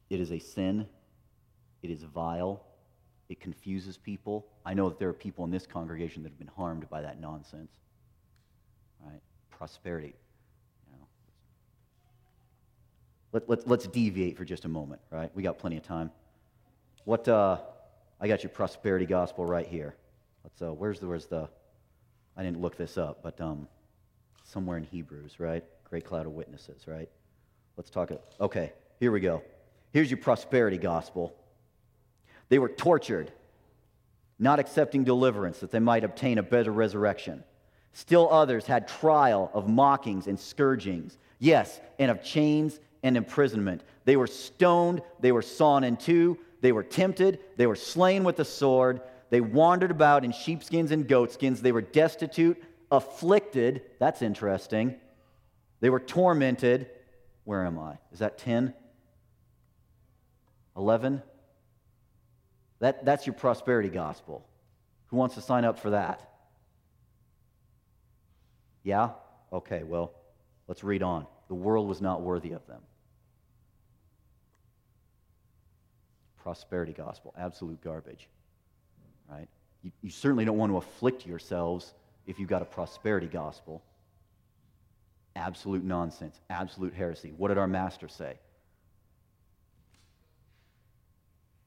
[0.10, 0.88] It is a sin.
[1.82, 2.66] It is vile.
[3.34, 4.46] It confuses people.
[4.64, 7.20] I know that there are people in this congregation that have been harmed by that
[7.20, 7.72] nonsense.
[9.04, 9.20] Right?
[9.50, 10.14] Prosperity.
[10.86, 11.08] You know.
[13.32, 15.32] Let, let, let's deviate for just a moment, right?
[15.34, 16.12] We got plenty of time.
[17.06, 17.58] What, uh,
[18.22, 19.96] I got your prosperity gospel right here.
[20.44, 21.50] Let's, uh, where's the, where's the,
[22.38, 23.68] I didn't look this up, but um,
[24.44, 25.64] somewhere in Hebrews, right?
[25.90, 27.10] Great cloud of witnesses, right?
[27.78, 28.12] Let's talk.
[28.40, 29.42] Okay, here we go.
[29.92, 31.36] Here's your prosperity gospel.
[32.50, 33.32] They were tortured,
[34.40, 37.44] not accepting deliverance that they might obtain a better resurrection.
[37.94, 43.84] Still others had trial of mockings and scourgings, yes, and of chains and imprisonment.
[44.06, 48.38] They were stoned, they were sawn in two, they were tempted, they were slain with
[48.38, 53.82] the sword, they wandered about in sheepskins and goatskins, they were destitute, afflicted.
[54.00, 54.96] That's interesting.
[55.80, 56.90] They were tormented.
[57.44, 57.98] Where am I?
[58.14, 58.74] Is that 10?
[60.78, 61.22] 11?
[62.80, 64.46] That, that's your prosperity gospel.
[65.08, 66.30] Who wants to sign up for that?
[68.84, 69.12] Yeah?
[69.52, 70.12] Okay, well,
[70.68, 71.28] let's read on.
[71.48, 72.82] The world was not worthy of them.
[76.42, 78.28] Prosperity gospel, absolute garbage.
[79.30, 79.48] Right?
[79.84, 81.94] You, you certainly don't want to afflict yourselves
[82.28, 83.82] if you've got a prosperity gospel.
[85.36, 87.34] Absolute nonsense, absolute heresy.
[87.38, 88.36] What did our master say?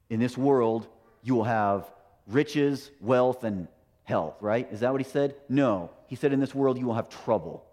[0.09, 0.87] In this world,
[1.27, 1.91] you will have
[2.25, 3.67] riches, wealth, and
[4.05, 4.65] health, right?
[4.71, 5.35] Is that what he said?
[5.49, 5.91] No.
[6.07, 7.65] He said, In this world, you will have trouble.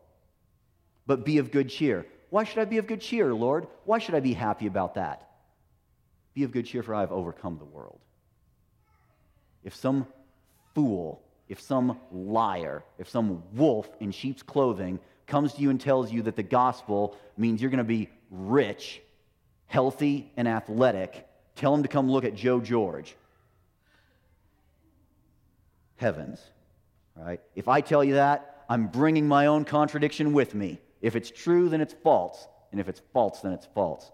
[1.07, 2.05] But be of good cheer.
[2.31, 3.69] Why should I be of good cheer, Lord?
[3.85, 5.31] Why should I be happy about that?
[6.35, 8.01] Be of good cheer, for I have overcome the world.
[9.63, 10.09] If some
[10.75, 16.11] fool, if some liar, if some wolf in sheep's clothing comes to you and tells
[16.11, 19.01] you that the gospel means you're going to be rich,
[19.67, 23.15] healthy, and athletic, tell him to come look at Joe George
[25.97, 26.41] heavens,
[27.17, 27.41] right?
[27.55, 30.81] If I tell you that, I'm bringing my own contradiction with me.
[31.01, 32.47] If it's true, then it's false.
[32.73, 34.11] And if it's false, then it's false.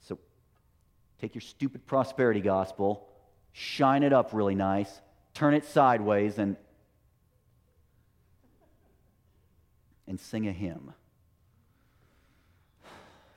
[0.00, 0.18] So
[1.20, 3.08] take your stupid prosperity gospel,
[3.52, 5.00] shine it up really nice,
[5.34, 6.56] turn it sideways, and,
[10.06, 10.92] and sing a hymn.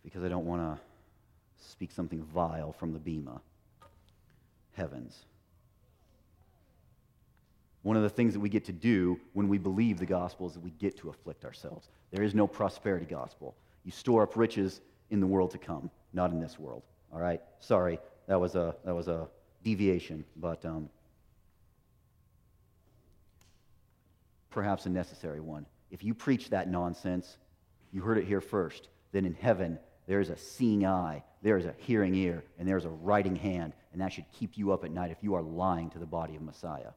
[0.04, 3.42] Because I don't want to speak something vile from the Bema.
[4.74, 5.26] Heavens.
[7.86, 10.54] One of the things that we get to do when we believe the gospel is
[10.54, 11.88] that we get to afflict ourselves.
[12.10, 13.54] There is no prosperity gospel.
[13.84, 16.82] You store up riches in the world to come, not in this world.
[17.14, 17.40] All right?
[17.60, 19.28] Sorry, that was a, that was a
[19.64, 20.90] deviation, but um,
[24.50, 25.68] perhaps a necessary one.
[25.92, 27.38] If you preach that nonsense,
[27.92, 31.66] you heard it here first, then in heaven there is a seeing eye, there is
[31.66, 34.84] a hearing ear, and there is a writing hand, and that should keep you up
[34.84, 36.90] at night if you are lying to the body of Messiah.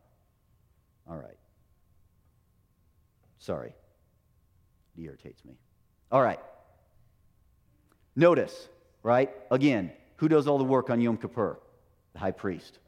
[1.08, 1.36] All right.
[3.38, 3.72] Sorry.
[4.96, 5.54] It irritates me.
[6.10, 6.40] All right.
[8.16, 8.68] Notice,
[9.02, 9.30] right?
[9.50, 11.58] Again, who does all the work on Yom Kippur?
[12.12, 12.78] The high priest,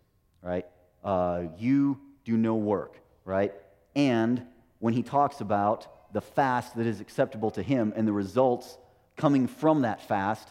[0.42, 0.66] right?
[1.04, 3.54] Uh, you do no work, right?
[3.94, 4.44] And
[4.80, 8.76] when he talks about the fast that is acceptable to him and the results
[9.16, 10.48] coming from that fast,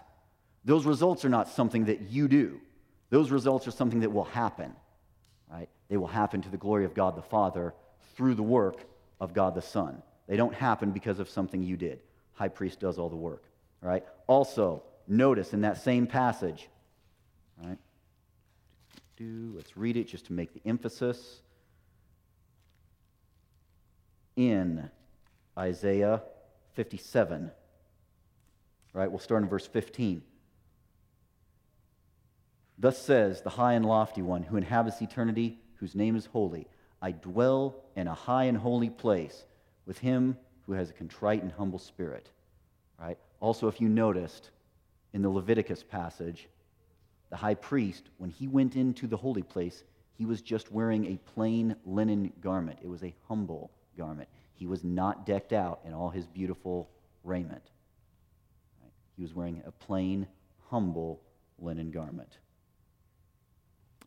[0.64, 2.62] those results are not something that you do.
[3.10, 4.74] Those results are something that will happen?
[5.90, 7.74] They will happen to the glory of God the Father
[8.16, 8.86] through the work
[9.20, 10.02] of God the Son.
[10.28, 12.02] They don't happen because of something you did.
[12.34, 13.44] High priest does all the work,
[13.82, 14.04] right?
[14.28, 16.70] Also, Notice in that same passage,
[17.66, 17.80] right?
[19.20, 21.42] Let's read it just to make the emphasis.
[24.36, 24.90] In
[25.58, 26.22] Isaiah
[26.76, 27.50] 57,
[28.94, 29.10] right?
[29.10, 30.22] We'll start in verse 15.
[32.78, 36.68] Thus says the high and lofty one who inhabits eternity, whose name is holy.
[37.02, 39.46] I dwell in a high and holy place
[39.86, 42.30] with him who has a contrite and humble spirit.
[43.00, 43.18] Right?
[43.40, 44.52] Also, if you noticed
[45.14, 46.48] in the Leviticus passage,
[47.30, 51.32] the high priest, when he went into the holy place, he was just wearing a
[51.34, 52.80] plain linen garment.
[52.84, 54.28] It was a humble garment.
[54.54, 56.90] He was not decked out in all his beautiful
[57.24, 57.72] raiment.
[58.82, 58.92] Right?
[59.16, 60.28] He was wearing a plain,
[60.70, 61.22] humble
[61.58, 62.38] linen garment.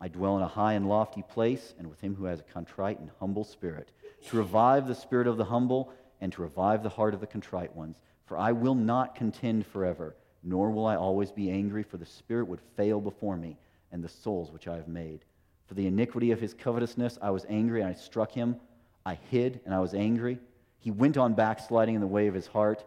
[0.03, 2.99] I dwell in a high and lofty place, and with him who has a contrite
[2.99, 3.89] and humble spirit,
[4.27, 7.73] to revive the spirit of the humble and to revive the heart of the contrite
[7.73, 8.01] ones.
[8.25, 12.49] For I will not contend forever, nor will I always be angry, for the spirit
[12.49, 13.55] would fail before me,
[13.93, 15.23] and the souls which I have made.
[15.67, 18.57] For the iniquity of his covetousness I was angry, and I struck him.
[19.05, 20.37] I hid, and I was angry.
[20.79, 22.83] He went on backsliding in the way of his heart.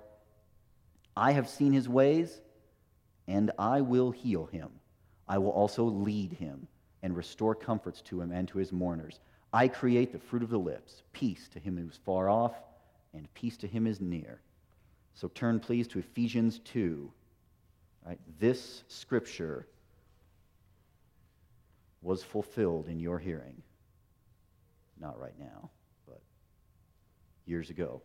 [1.16, 2.42] I have seen his ways,
[3.26, 4.68] and I will heal him.
[5.26, 6.68] I will also lead him
[7.06, 9.20] and restore comforts to him and to his mourners.
[9.52, 12.56] I create the fruit of the lips, peace to him who is far off,
[13.14, 14.40] and peace to him who is near.
[15.14, 17.08] So turn, please, to Ephesians 2.
[18.04, 18.18] Right?
[18.40, 19.68] This scripture
[22.02, 23.62] was fulfilled in your hearing.
[25.00, 25.70] Not right now,
[26.08, 26.20] but
[27.44, 28.02] years ago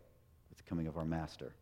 [0.52, 1.56] with the coming of our Master.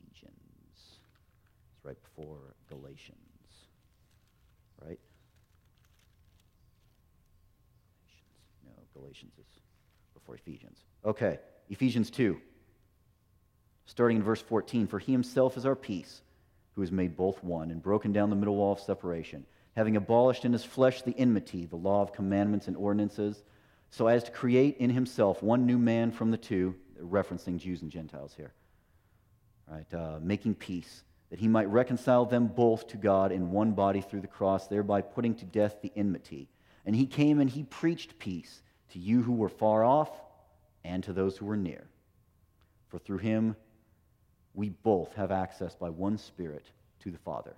[0.00, 0.32] Ephesians.
[1.76, 3.21] It's right before Galatians
[4.86, 4.98] right?
[8.64, 9.46] No, Galatians is
[10.14, 10.78] before Ephesians.
[11.04, 11.38] Okay,
[11.70, 12.40] Ephesians 2.
[13.86, 16.22] Starting in verse 14 For he himself is our peace,
[16.74, 19.44] who has made both one, and broken down the middle wall of separation,
[19.76, 23.42] having abolished in his flesh the enmity, the law of commandments and ordinances,
[23.90, 27.90] so as to create in himself one new man from the two, referencing Jews and
[27.90, 28.52] Gentiles here,
[29.68, 29.92] right?
[29.92, 34.20] Uh, making peace that he might reconcile them both to God in one body through
[34.20, 36.46] the cross, thereby putting to death the enmity.
[36.84, 40.10] And he came and he preached peace to you who were far off
[40.84, 41.86] and to those who were near.
[42.88, 43.56] For through him
[44.52, 46.66] we both have access by one Spirit
[47.00, 47.54] to the Father.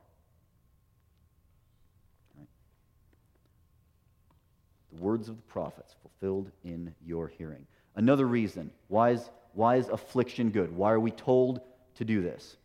[4.92, 7.66] The words of the prophets fulfilled in your hearing.
[7.96, 10.70] Another reason why is, why is affliction good?
[10.76, 11.60] Why are we told
[11.96, 12.56] to do this?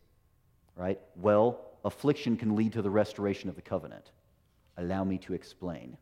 [0.76, 0.98] Right?
[1.16, 4.10] Well, affliction can lead to the restoration of the covenant.
[4.76, 5.96] Allow me to explain.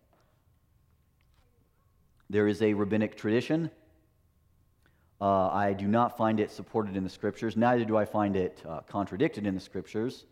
[2.31, 3.71] There is a rabbinic tradition.
[5.21, 8.63] Uh, I do not find it supported in the scriptures, neither do I find it
[8.69, 10.27] uh, contradicted in the scriptures.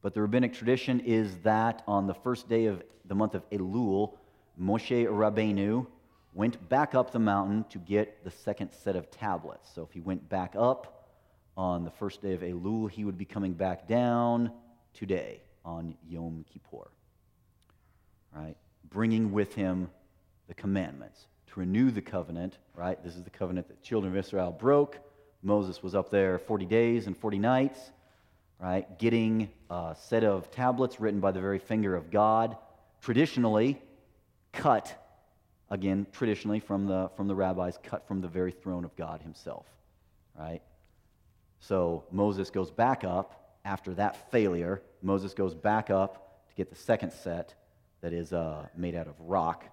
[0.00, 4.14] But the rabbinic tradition is that on the first day of the month of Elul,
[4.60, 5.86] Moshe Rabbeinu
[6.34, 9.70] went back up the mountain to get the second set of tablets.
[9.74, 11.01] So if he went back up,
[11.56, 14.52] on the first day of Elul, he would be coming back down
[14.94, 16.88] today on Yom Kippur.
[18.34, 18.56] Right?
[18.88, 19.90] Bringing with him
[20.48, 23.02] the commandments to renew the covenant, right?
[23.04, 24.98] This is the covenant that children of Israel broke.
[25.42, 27.78] Moses was up there 40 days and 40 nights,
[28.58, 28.98] right?
[28.98, 32.56] Getting a set of tablets written by the very finger of God,
[33.02, 33.82] traditionally
[34.52, 34.96] cut,
[35.68, 39.66] again, traditionally from the, from the rabbis, cut from the very throne of God himself,
[40.38, 40.62] right?
[41.62, 44.82] So Moses goes back up after that failure.
[45.00, 47.54] Moses goes back up to get the second set
[48.00, 49.64] that is uh, made out of rock,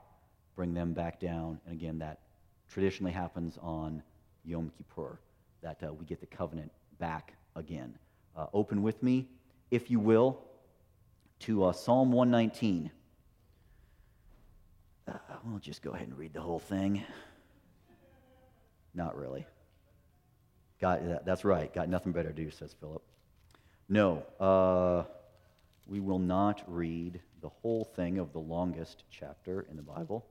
[0.56, 1.60] bring them back down.
[1.66, 2.20] And again, that
[2.72, 4.04] traditionally happens on
[4.46, 5.20] Yom Kippur,
[5.64, 7.98] that uh, we get the covenant back again.
[8.38, 9.28] Uh, open with me,
[9.72, 10.40] if you will,
[11.40, 12.92] to uh, Psalm 119.
[15.08, 17.04] Uh, we'll just go ahead and read the whole thing.
[18.94, 19.48] Not really.
[20.80, 21.74] Got, that's right.
[21.74, 23.02] Got nothing better to do, says Philip.
[23.90, 25.04] No, uh,
[25.88, 30.26] we will not read the whole thing of the longest chapter in the Bible.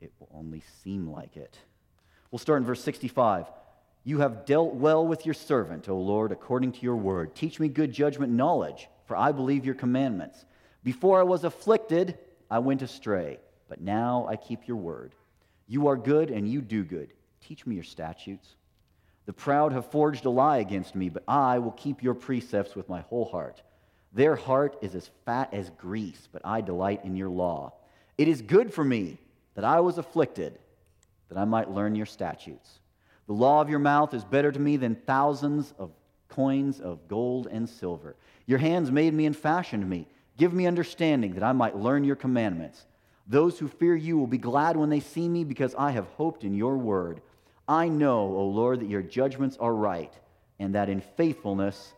[0.00, 1.56] It will only seem like it.
[2.30, 3.46] We'll start in verse 65.
[4.04, 7.34] You have dealt well with your servant, O Lord, according to your word.
[7.34, 10.44] Teach me good judgment and knowledge, for I believe your commandments.
[10.82, 12.18] Before I was afflicted,
[12.50, 15.14] I went astray, but now I keep your word.
[15.66, 17.14] You are good and you do good.
[17.46, 18.54] Teach me your statutes.
[19.26, 22.88] The proud have forged a lie against me, but I will keep your precepts with
[22.88, 23.62] my whole heart.
[24.12, 27.72] Their heart is as fat as grease, but I delight in your law.
[28.16, 29.18] It is good for me
[29.54, 30.58] that I was afflicted,
[31.28, 32.78] that I might learn your statutes.
[33.26, 35.90] The law of your mouth is better to me than thousands of
[36.28, 38.16] coins of gold and silver.
[38.46, 40.06] Your hands made me and fashioned me.
[40.36, 42.86] Give me understanding that I might learn your commandments.
[43.26, 46.44] Those who fear you will be glad when they see me because I have hoped
[46.44, 47.20] in your word.
[47.66, 50.12] I know, O Lord, that your judgments are right
[50.58, 51.92] and that in faithfulness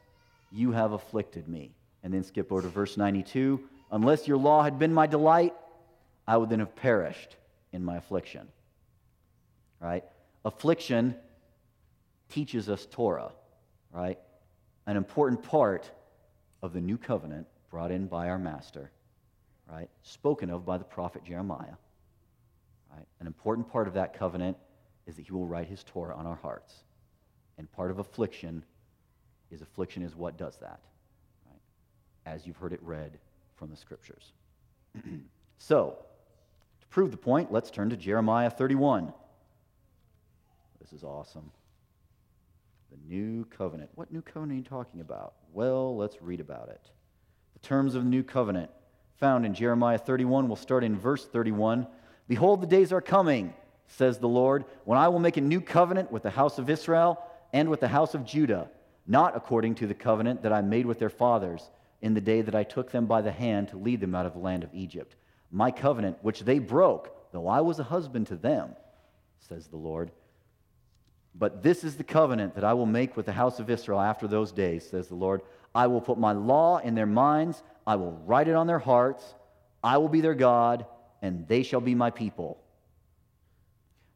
[0.53, 1.73] you have afflicted me.
[2.03, 3.61] And then skip over to verse 92.
[3.91, 5.55] Unless your law had been my delight,
[6.27, 7.37] I would then have perished
[7.73, 8.47] in my affliction.
[9.81, 10.05] Right?
[10.45, 11.17] Affliction
[12.29, 13.33] teaches us Torah,
[13.93, 14.19] right?
[14.87, 15.91] An important part
[16.63, 18.91] of the new covenant brought in by our master,
[19.71, 19.89] right?
[20.03, 21.75] Spoken of by the prophet Jeremiah.
[22.93, 23.07] Right?
[23.21, 24.57] An important part of that covenant
[25.07, 26.75] is that he will write his Torah on our hearts.
[27.59, 28.65] And part of affliction
[29.51, 30.81] is affliction is what does that,
[31.47, 31.61] right?
[32.35, 33.19] As you've heard it read
[33.55, 34.33] from the scriptures.
[35.59, 35.97] so,
[36.81, 39.13] to prove the point, let's turn to Jeremiah 31.
[40.81, 41.51] This is awesome.
[42.91, 43.91] The new covenant.
[43.95, 45.35] What new covenant are you talking about?
[45.53, 46.91] Well, let's read about it.
[47.55, 48.71] The terms of the new covenant
[49.17, 50.47] found in Jeremiah 31.
[50.47, 51.87] We'll start in verse 31.
[52.29, 53.55] Behold, the days are coming,
[53.89, 57.23] says the Lord, when I will make a new covenant with the house of Israel
[57.53, 58.69] and with the house of Judah,
[59.07, 61.71] not according to the covenant that I made with their fathers
[62.03, 64.33] in the day that I took them by the hand to lead them out of
[64.33, 65.17] the land of Egypt.
[65.51, 68.71] My covenant, which they broke, though I was a husband to them,
[69.39, 70.11] says the Lord.
[71.35, 74.27] But this is the covenant that I will make with the house of Israel after
[74.27, 75.43] those days, says the Lord.
[75.75, 79.35] I will put my law in their minds, I will write it on their hearts.
[79.85, 80.87] I will be their God,
[81.23, 82.59] and they shall be my people.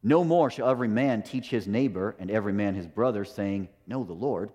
[0.03, 4.03] No more shall every man teach his neighbor and every man his brother, saying, Know
[4.03, 4.51] the Lord,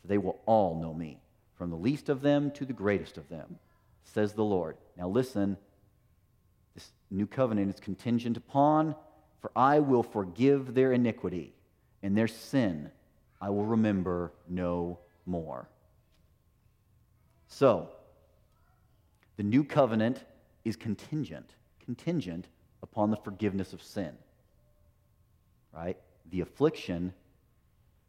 [0.00, 1.18] for they will all know me,
[1.54, 3.58] from the least of them to the greatest of them,
[4.04, 4.76] says the Lord.
[4.96, 5.56] Now listen,
[6.74, 8.94] this new covenant is contingent upon,
[9.40, 11.54] for I will forgive their iniquity,
[12.02, 12.90] and their sin
[13.40, 15.66] I will remember no more.
[17.48, 17.88] So,
[19.38, 20.24] the new covenant
[20.66, 22.48] is contingent, contingent
[22.82, 24.12] upon the forgiveness of sin
[25.72, 25.96] right?
[26.30, 27.12] The affliction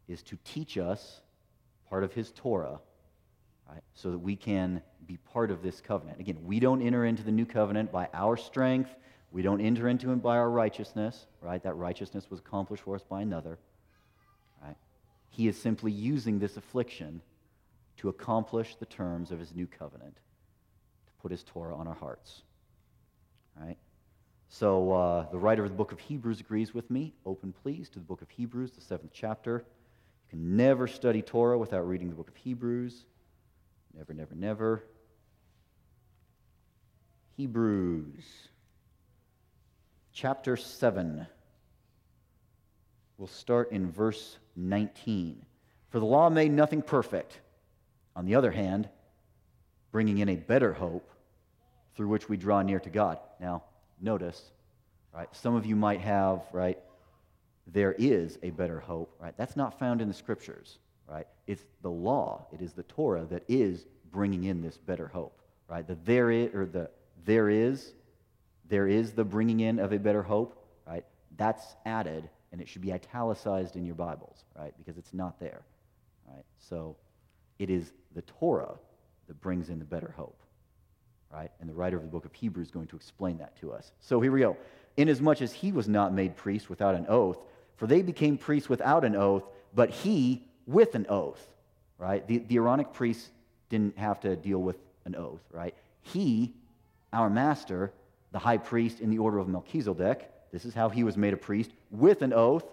[0.08, 1.20] is to teach us
[1.88, 2.80] part of his Torah,
[3.68, 3.82] right?
[3.94, 6.20] So that we can be part of this covenant.
[6.20, 8.90] Again, we don't enter into the new covenant by our strength.
[9.30, 11.62] We don't enter into it by our righteousness, right?
[11.62, 13.58] That righteousness was accomplished for us by another,
[14.62, 14.76] right?
[15.30, 17.22] He is simply using this affliction
[17.98, 22.42] to accomplish the terms of his new covenant, to put his Torah on our hearts,
[23.60, 23.76] right?
[24.54, 27.14] So uh, the writer of the book of Hebrews agrees with me.
[27.24, 29.64] Open, please, to the book of Hebrews, the seventh chapter.
[29.64, 33.06] You can never study Torah without reading the book of Hebrews.
[33.96, 34.84] Never, never, never.
[37.38, 38.22] Hebrews,
[40.12, 41.26] chapter 7.
[43.16, 45.46] We'll start in verse 19.
[45.88, 47.40] For the law made nothing perfect.
[48.14, 48.90] On the other hand,
[49.92, 51.10] bringing in a better hope
[51.96, 53.16] through which we draw near to God.
[53.40, 53.62] Now,
[54.02, 54.50] notice,
[55.14, 55.28] right?
[55.32, 56.78] Some of you might have, right?
[57.66, 59.34] There is a better hope, right?
[59.36, 60.78] That's not found in the scriptures,
[61.08, 61.26] right?
[61.46, 65.86] It's the law, it is the Torah that is bringing in this better hope, right?
[65.86, 66.90] The there is, or the
[67.24, 67.92] there is,
[68.68, 71.04] there is the bringing in of a better hope, right?
[71.36, 74.74] That's added, and it should be italicized in your Bibles, right?
[74.76, 75.62] Because it's not there,
[76.28, 76.44] right?
[76.58, 76.96] So
[77.58, 78.74] it is the Torah
[79.28, 80.41] that brings in the better hope
[81.32, 81.50] right?
[81.60, 83.92] And the writer of the book of Hebrews is going to explain that to us.
[84.00, 84.56] So here we go.
[84.96, 87.38] Inasmuch as he was not made priest without an oath,
[87.76, 91.42] for they became priests without an oath, but he with an oath,
[91.98, 92.26] right?
[92.26, 93.30] The, the Aaronic priests
[93.70, 94.76] didn't have to deal with
[95.06, 95.74] an oath, right?
[96.02, 96.52] He,
[97.12, 97.92] our master,
[98.32, 101.38] the high priest in the order of Melchizedek, this is how he was made a
[101.38, 102.64] priest, with an oath.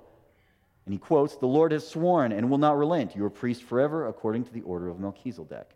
[0.86, 3.16] And he quotes, The Lord has sworn and will not relent.
[3.16, 5.70] You are priest forever according to the order of Melchizedek.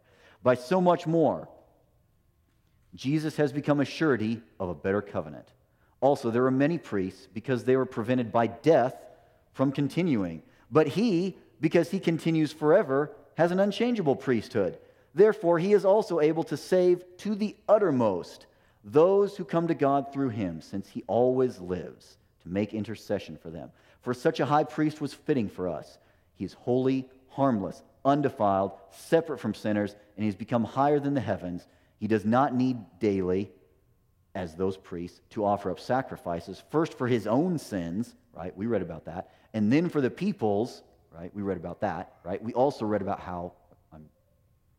[0.43, 1.47] By so much more,
[2.96, 5.48] Jesus has become a surety of a better covenant.
[6.00, 8.96] Also, there are many priests because they were prevented by death
[9.54, 10.44] from continuing.
[10.70, 14.78] But he, because he continues forever, has an unchangeable priesthood.
[15.16, 18.46] Therefore, he is also able to save to the uttermost
[18.84, 23.50] those who come to God through him, since he always lives to make intercession for
[23.50, 23.72] them.
[24.02, 25.98] For such a high priest was fitting for us.
[26.36, 31.22] He is holy, harmless, undefiled, separate from sinners, and he has become higher than the
[31.22, 31.66] heavens
[32.04, 33.49] he does not need daily,
[34.36, 38.54] as those priests, to offer up sacrifices, first for his own sins, right?
[38.58, 39.30] We read about that.
[39.54, 40.84] And then for the people's,
[41.18, 41.34] right?
[41.34, 42.43] We read about that, right?
[42.43, 43.54] We also read about how,
[43.93, 44.04] I'm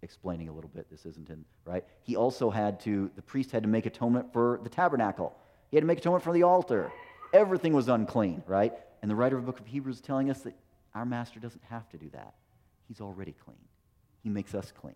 [0.03, 1.83] explaining a little bit, this isn't in, right?
[2.03, 5.35] He also had to, the priest had to make atonement for the tabernacle.
[5.70, 6.93] He had to make atonement for the altar.
[7.33, 8.75] Everything was unclean, right?
[9.01, 10.55] And the writer of the book of Hebrews is telling us that
[10.95, 12.35] Our master doesn't have to do that.
[12.89, 13.57] He's already clean.
[14.22, 14.95] He makes us clean.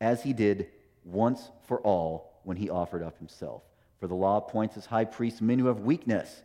[0.00, 0.68] As he did
[1.04, 3.62] once for all when he offered up himself.
[4.00, 6.42] For the law appoints as high priests men who have weakness.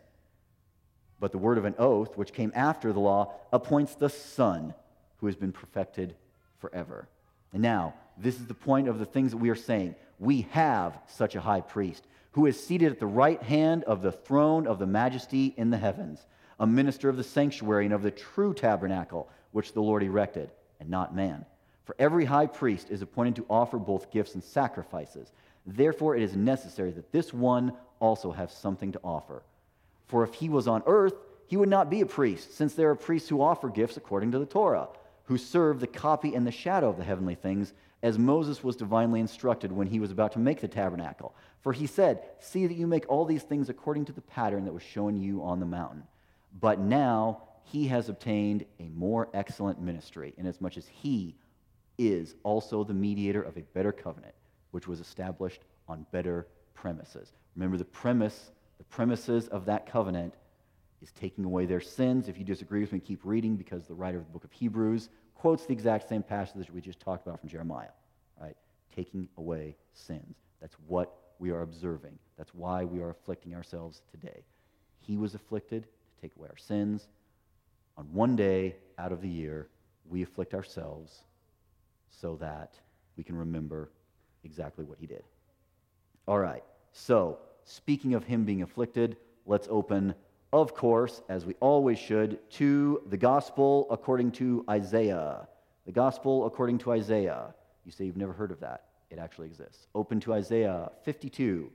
[1.19, 4.73] But the word of an oath, which came after the law, appoints the Son
[5.17, 6.15] who has been perfected
[6.59, 7.07] forever.
[7.53, 9.95] And now, this is the point of the things that we are saying.
[10.19, 14.11] We have such a high priest who is seated at the right hand of the
[14.11, 16.25] throne of the majesty in the heavens,
[16.59, 20.89] a minister of the sanctuary and of the true tabernacle which the Lord erected, and
[20.89, 21.45] not man.
[21.85, 25.31] For every high priest is appointed to offer both gifts and sacrifices.
[25.65, 29.43] Therefore, it is necessary that this one also have something to offer.
[30.07, 31.15] For if he was on earth,
[31.47, 34.39] he would not be a priest, since there are priests who offer gifts according to
[34.39, 34.89] the Torah,
[35.25, 39.19] who serve the copy and the shadow of the heavenly things, as Moses was divinely
[39.19, 41.33] instructed when he was about to make the tabernacle.
[41.61, 44.73] For he said, See that you make all these things according to the pattern that
[44.73, 46.03] was shown you on the mountain.
[46.59, 51.35] But now he has obtained a more excellent ministry, inasmuch as he
[51.97, 54.33] is also the mediator of a better covenant,
[54.71, 57.31] which was established on better premises.
[57.55, 60.33] Remember, the premise, the premises of that covenant
[61.01, 62.27] is taking away their sins.
[62.27, 65.09] If you disagree with me, keep reading because the writer of the book of Hebrews
[65.35, 67.89] quotes the exact same passage we just talked about from Jeremiah,
[68.39, 68.55] right?
[68.95, 70.37] Taking away sins.
[70.61, 72.17] That's what we are observing.
[72.37, 74.43] That's why we are afflicting ourselves today.
[75.01, 77.09] He was afflicted to take away our sins.
[77.97, 79.67] On one day out of the year,
[80.09, 81.23] we afflict ourselves
[82.19, 82.73] so that
[83.17, 83.91] we can remember
[84.43, 85.23] exactly what he did.
[86.27, 90.15] All right, so speaking of him being afflicted, let's open,
[90.51, 95.47] of course, as we always should, to the gospel according to Isaiah.
[95.85, 97.53] The gospel according to Isaiah.
[97.85, 98.85] You say you've never heard of that.
[99.09, 99.87] It actually exists.
[99.93, 101.69] Open to Isaiah 52.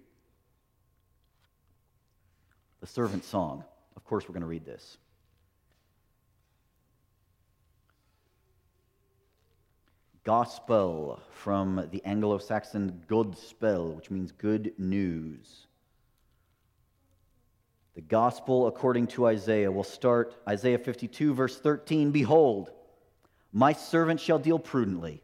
[2.81, 3.65] The servant song.
[3.97, 4.97] Of course, we're going to read this.
[10.29, 15.67] Gospel from the Anglo Saxon godspell, which means good news.
[17.95, 19.73] The gospel according to Isaiah.
[19.73, 22.11] We'll start Isaiah 52, verse 13.
[22.11, 22.71] Behold,
[23.55, 25.23] my servant shall deal prudently.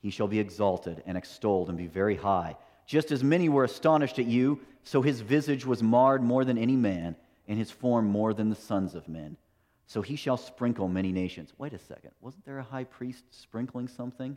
[0.00, 2.56] He shall be exalted and extolled and be very high.
[2.86, 6.76] Just as many were astonished at you, so his visage was marred more than any
[6.76, 7.16] man,
[7.46, 9.36] and his form more than the sons of men.
[9.86, 11.52] So he shall sprinkle many nations.
[11.58, 12.12] Wait a second.
[12.20, 14.36] Wasn't there a high priest sprinkling something?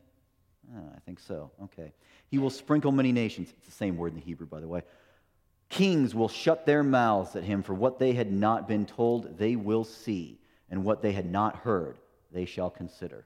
[0.76, 1.52] Ah, I think so.
[1.64, 1.94] Okay.
[2.28, 3.54] He will sprinkle many nations.
[3.58, 4.82] It's the same word in the Hebrew, by the way.
[5.70, 9.56] Kings will shut their mouths at him, for what they had not been told, they
[9.56, 10.40] will see,
[10.70, 11.98] and what they had not heard,
[12.32, 13.26] they shall consider.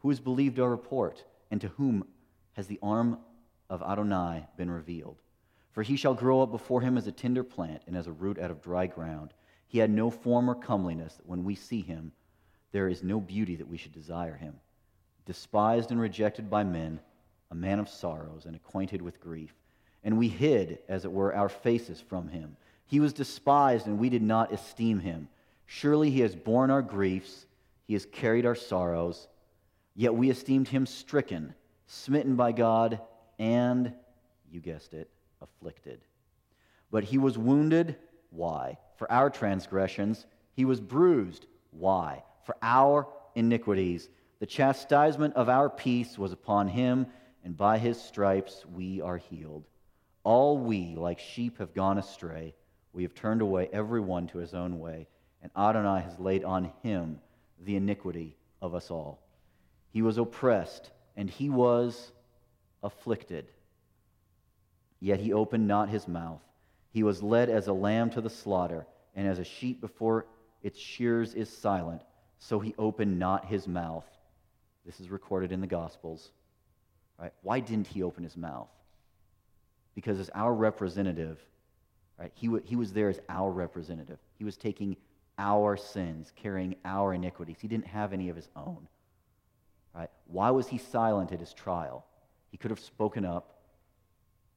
[0.00, 2.06] Who has believed our report, and to whom
[2.52, 3.18] has the arm
[3.68, 5.20] of Adonai been revealed?
[5.72, 8.38] For he shall grow up before him as a tender plant, and as a root
[8.38, 9.32] out of dry ground.
[9.66, 12.12] He had no form or comeliness that when we see him,
[12.72, 14.54] there is no beauty that we should desire him.
[15.24, 17.00] Despised and rejected by men,
[17.50, 19.54] a man of sorrows and acquainted with grief.
[20.04, 22.56] And we hid, as it were, our faces from him.
[22.86, 25.28] He was despised, and we did not esteem him.
[25.66, 27.46] Surely he has borne our griefs,
[27.86, 29.26] he has carried our sorrows.
[29.94, 31.54] Yet we esteemed him stricken,
[31.86, 33.00] smitten by God,
[33.38, 33.92] and,
[34.50, 35.10] you guessed it,
[35.40, 36.00] afflicted.
[36.90, 37.96] But he was wounded.
[38.30, 38.78] Why?
[38.96, 41.46] For our transgressions, he was bruised.
[41.70, 42.24] Why?
[42.44, 44.08] For our iniquities.
[44.38, 47.06] The chastisement of our peace was upon him,
[47.44, 49.64] and by his stripes we are healed.
[50.24, 52.54] All we, like sheep, have gone astray.
[52.92, 55.08] We have turned away every one to his own way,
[55.42, 57.20] and Adonai has laid on him
[57.60, 59.22] the iniquity of us all.
[59.90, 62.12] He was oppressed, and he was
[62.82, 63.46] afflicted.
[65.00, 66.42] Yet he opened not his mouth.
[66.96, 70.24] He was led as a lamb to the slaughter, and as a sheep before
[70.62, 72.00] its shears is silent,
[72.38, 74.06] so he opened not his mouth.
[74.86, 76.30] This is recorded in the Gospels.
[77.18, 77.34] Right?
[77.42, 78.70] Why didn't he open his mouth?
[79.94, 81.38] Because as our representative,
[82.18, 84.18] right, he, w- he was there as our representative.
[84.38, 84.96] He was taking
[85.38, 87.58] our sins, carrying our iniquities.
[87.60, 88.88] He didn't have any of his own.
[89.94, 90.08] Right?
[90.28, 92.06] Why was he silent at his trial?
[92.50, 93.55] He could have spoken up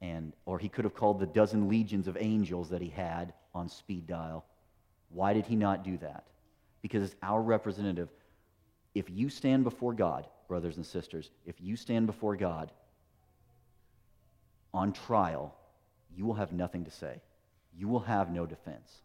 [0.02, 3.68] and or he could have called the dozen legions of angels that he had on
[3.68, 4.45] speed dial.
[5.10, 6.26] Why did he not do that?
[6.82, 8.10] Because as our representative,
[8.95, 12.72] if you stand before God, brothers and sisters, if you stand before God
[14.74, 15.56] on trial,
[16.16, 17.22] you will have nothing to say.
[17.78, 19.02] You will have no defense.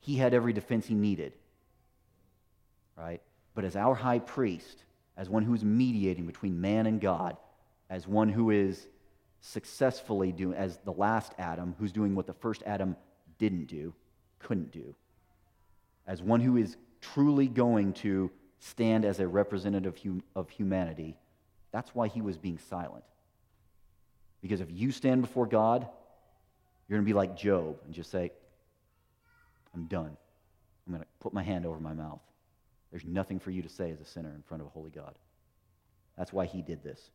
[0.00, 1.34] He had every defense he needed,
[2.96, 3.20] right?
[3.54, 4.84] But as our high priest,
[5.16, 7.36] as one who is mediating between man and God,
[7.90, 8.86] as one who is
[9.40, 12.96] successfully doing, as the last Adam, who's doing what the first Adam
[13.38, 13.92] didn't do,
[14.38, 14.94] couldn't do.
[16.06, 18.30] As one who is truly going to
[18.60, 19.98] stand as a representative
[20.36, 21.16] of humanity,
[21.72, 23.04] that's why he was being silent.
[24.40, 25.86] Because if you stand before God,
[26.88, 28.30] you're going to be like Job and just say,
[29.74, 30.16] I'm done.
[30.86, 32.20] I'm going to put my hand over my mouth.
[32.90, 35.14] There's nothing for you to say as a sinner in front of a holy God.
[36.16, 37.10] That's why he did this.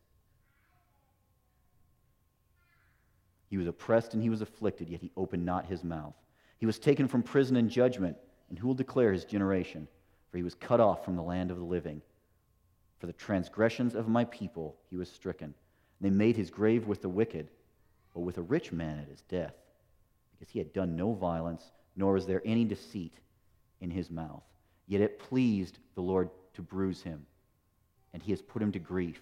[3.48, 6.14] He was oppressed and he was afflicted, yet he opened not his mouth.
[6.58, 8.16] He was taken from prison and judgment,
[8.48, 9.88] and who will declare his generation?
[10.30, 12.02] For he was cut off from the land of the living.
[12.98, 15.54] For the transgressions of my people he was stricken.
[16.00, 17.48] They made his grave with the wicked,
[18.14, 19.54] but with a rich man at his death,
[20.32, 23.14] because he had done no violence, nor was there any deceit
[23.80, 24.42] in his mouth.
[24.86, 27.26] Yet it pleased the Lord to bruise him,
[28.12, 29.20] and he has put him to grief.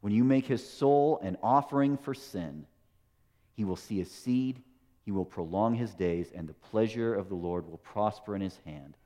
[0.00, 2.66] When you make his soul an offering for sin,
[3.54, 4.62] he will see his seed,
[5.04, 8.58] he will prolong his days, and the pleasure of the Lord will prosper in his
[8.64, 8.96] hand.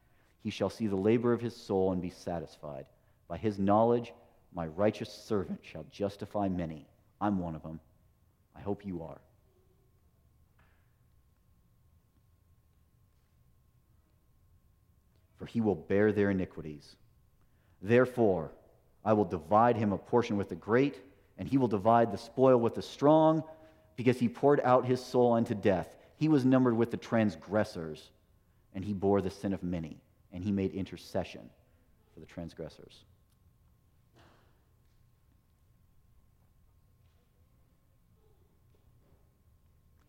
[0.42, 2.86] He shall see the labor of his soul and be satisfied.
[3.28, 4.12] By his knowledge,
[4.54, 6.86] my righteous servant shall justify many.
[7.20, 7.80] I'm one of them.
[8.54, 9.20] I hope you are.
[15.36, 16.96] For he will bear their iniquities.
[17.82, 18.52] Therefore,
[19.04, 21.00] I will divide him a portion with the great,
[21.38, 23.42] and he will divide the spoil with the strong
[23.96, 25.88] because he poured out his soul unto death.
[26.16, 28.10] He was numbered with the transgressors,
[28.74, 30.00] and he bore the sin of many,
[30.32, 31.50] and he made intercession
[32.14, 33.04] for the transgressors.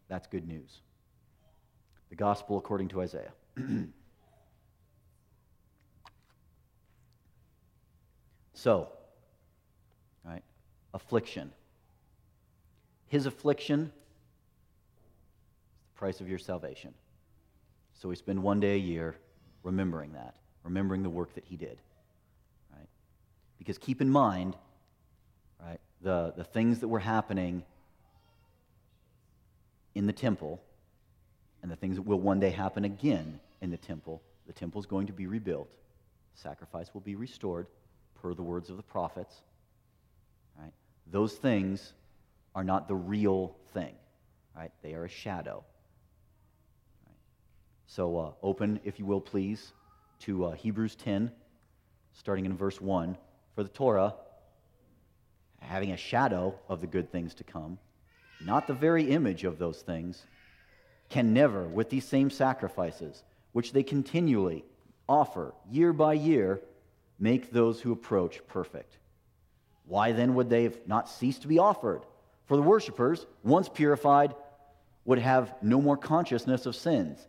[0.08, 0.80] That's good news.
[2.10, 3.34] The gospel according to Isaiah.
[8.54, 8.90] so,
[10.24, 10.44] right,
[10.94, 11.52] affliction.
[13.08, 13.90] His affliction is
[15.94, 16.94] the price of your salvation.
[17.94, 19.16] So we spend one day a year
[19.64, 21.80] remembering that, remembering the work that he did.
[22.76, 22.88] Right?
[23.58, 24.56] Because keep in mind,
[25.64, 27.64] right, the, the things that were happening
[29.96, 30.62] in the temple
[31.64, 34.22] and the things that will one day happen again in the temple.
[34.46, 35.74] The temple is going to be rebuilt.
[36.36, 37.68] Sacrifice will be restored
[38.22, 39.42] per the words of the prophets.
[40.60, 40.72] Right?
[41.10, 41.94] Those things
[42.58, 43.94] are not the real thing,
[44.56, 44.72] right?
[44.82, 45.64] They are a shadow.
[47.06, 47.16] Right?
[47.86, 49.74] So uh, open, if you will, please,
[50.22, 51.32] to uh, Hebrews 10,
[52.14, 53.16] starting in verse 1.
[53.54, 54.16] For the Torah,
[55.60, 57.78] having a shadow of the good things to come,
[58.44, 60.24] not the very image of those things,
[61.10, 64.66] can never, with these same sacrifices, which they continually
[65.08, 66.62] offer year by year,
[67.20, 68.98] make those who approach perfect.
[69.86, 72.02] Why then would they have not ceased to be offered?
[72.48, 74.34] For the worshippers, once purified,
[75.06, 77.26] would have no more consciousness of sins.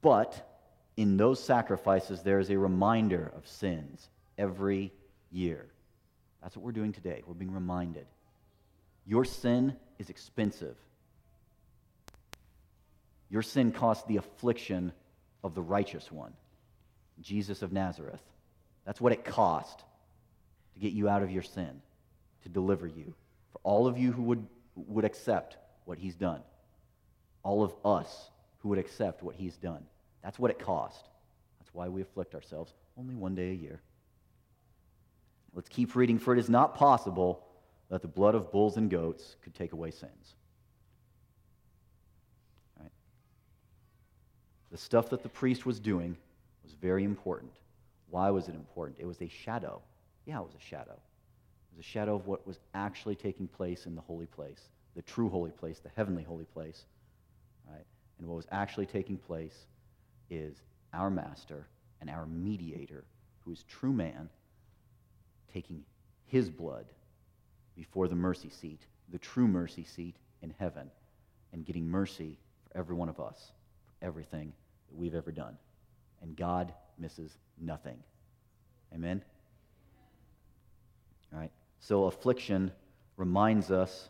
[0.00, 0.48] But
[0.96, 4.92] in those sacrifices, there is a reminder of sins every
[5.30, 5.66] year.
[6.40, 7.22] That's what we're doing today.
[7.26, 8.06] We're being reminded.
[9.06, 10.76] Your sin is expensive.
[13.28, 14.92] Your sin cost the affliction
[15.42, 16.32] of the righteous one,
[17.20, 18.22] Jesus of Nazareth.
[18.84, 19.80] That's what it cost
[20.74, 21.82] to get you out of your sin,
[22.44, 23.14] to deliver you
[23.66, 24.46] all of you who would,
[24.76, 25.56] would accept
[25.86, 26.40] what he's done,
[27.42, 29.84] all of us who would accept what he's done.
[30.22, 31.08] That's what it cost.
[31.58, 33.80] That's why we afflict ourselves only one day a year.
[35.52, 37.44] Let's keep reading, for it is not possible
[37.90, 40.34] that the blood of bulls and goats could take away sins.
[44.70, 46.16] The stuff that the priest was doing
[46.62, 47.52] was very important.
[48.10, 48.98] Why was it important?
[49.00, 49.82] It was a shadow.
[50.24, 51.00] Yeah, it was a shadow
[51.76, 54.60] was a shadow of what was actually taking place in the holy place,
[54.94, 56.84] the true holy place, the heavenly holy place.
[57.70, 57.84] Right?
[58.18, 59.66] And what was actually taking place
[60.30, 60.56] is
[60.94, 61.66] our master
[62.00, 63.04] and our mediator,
[63.44, 64.30] who is true man,
[65.52, 65.84] taking
[66.26, 66.86] his blood
[67.76, 70.90] before the mercy seat, the true mercy seat in heaven,
[71.52, 73.52] and getting mercy for every one of us,
[73.86, 74.52] for everything
[74.88, 75.56] that we've ever done.
[76.22, 77.98] And God misses nothing.
[78.94, 79.22] Amen?
[81.32, 81.50] All right.
[81.86, 82.72] So affliction
[83.16, 84.08] reminds us,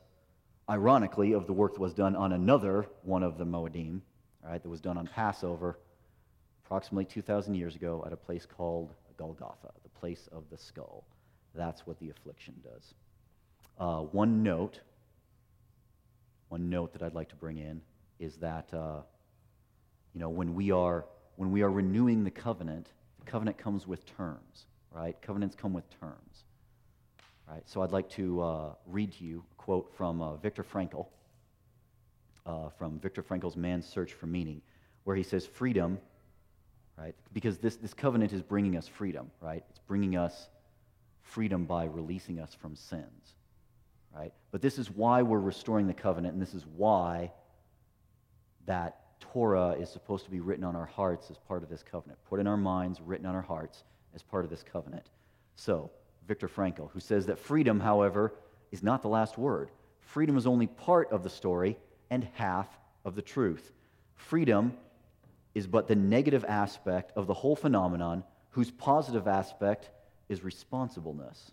[0.66, 4.00] ironically, of the work that was done on another one of the Moedim,
[4.42, 5.78] right, that was done on Passover
[6.64, 11.04] approximately 2,000 years ago at a place called Golgotha, the place of the skull.
[11.54, 12.94] That's what the affliction does.
[13.78, 14.80] Uh, one note,
[16.48, 17.82] one note that I'd like to bring in
[18.18, 19.02] is that, uh,
[20.14, 21.04] you know, when we are
[21.36, 25.14] when we are renewing the covenant, the covenant comes with terms, right?
[25.20, 26.45] Covenants come with terms.
[27.48, 27.62] Right?
[27.66, 31.06] So I'd like to uh, read to you a quote from uh, Viktor Frankl.
[32.46, 34.62] uh, from Viktor Frankl's Man's Search for Meaning,
[35.04, 35.98] where he says freedom,
[36.96, 37.14] right?
[37.32, 39.64] Because this, this covenant is bringing us freedom, right?
[39.70, 40.48] It's bringing us
[41.22, 43.34] freedom by releasing us from sins,
[44.14, 44.32] right?
[44.52, 47.32] But this is why we're restoring the covenant, and this is why
[48.66, 52.18] that Torah is supposed to be written on our hearts as part of this covenant,
[52.28, 53.84] put in our minds, written on our hearts
[54.14, 55.06] as part of this covenant.
[55.56, 55.90] So,
[56.26, 58.34] Viktor Frankl, who says that freedom, however,
[58.72, 59.70] is not the last word.
[60.00, 61.76] Freedom is only part of the story
[62.10, 62.68] and half
[63.04, 63.72] of the truth.
[64.14, 64.76] Freedom
[65.54, 69.90] is but the negative aspect of the whole phenomenon, whose positive aspect
[70.28, 71.52] is responsibleness.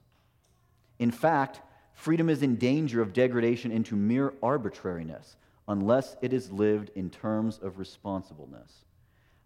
[1.00, 1.62] In fact,
[1.94, 7.60] freedom is in danger of degradation into mere arbitrariness unless it is lived in terms
[7.62, 8.86] of responsibleness.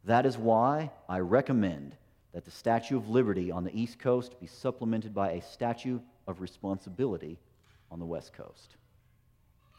[0.06, 1.96] That is why I recommend
[2.38, 6.40] that the Statue of Liberty on the East Coast be supplemented by a Statue of
[6.40, 7.40] Responsibility
[7.90, 8.78] on the West Coast.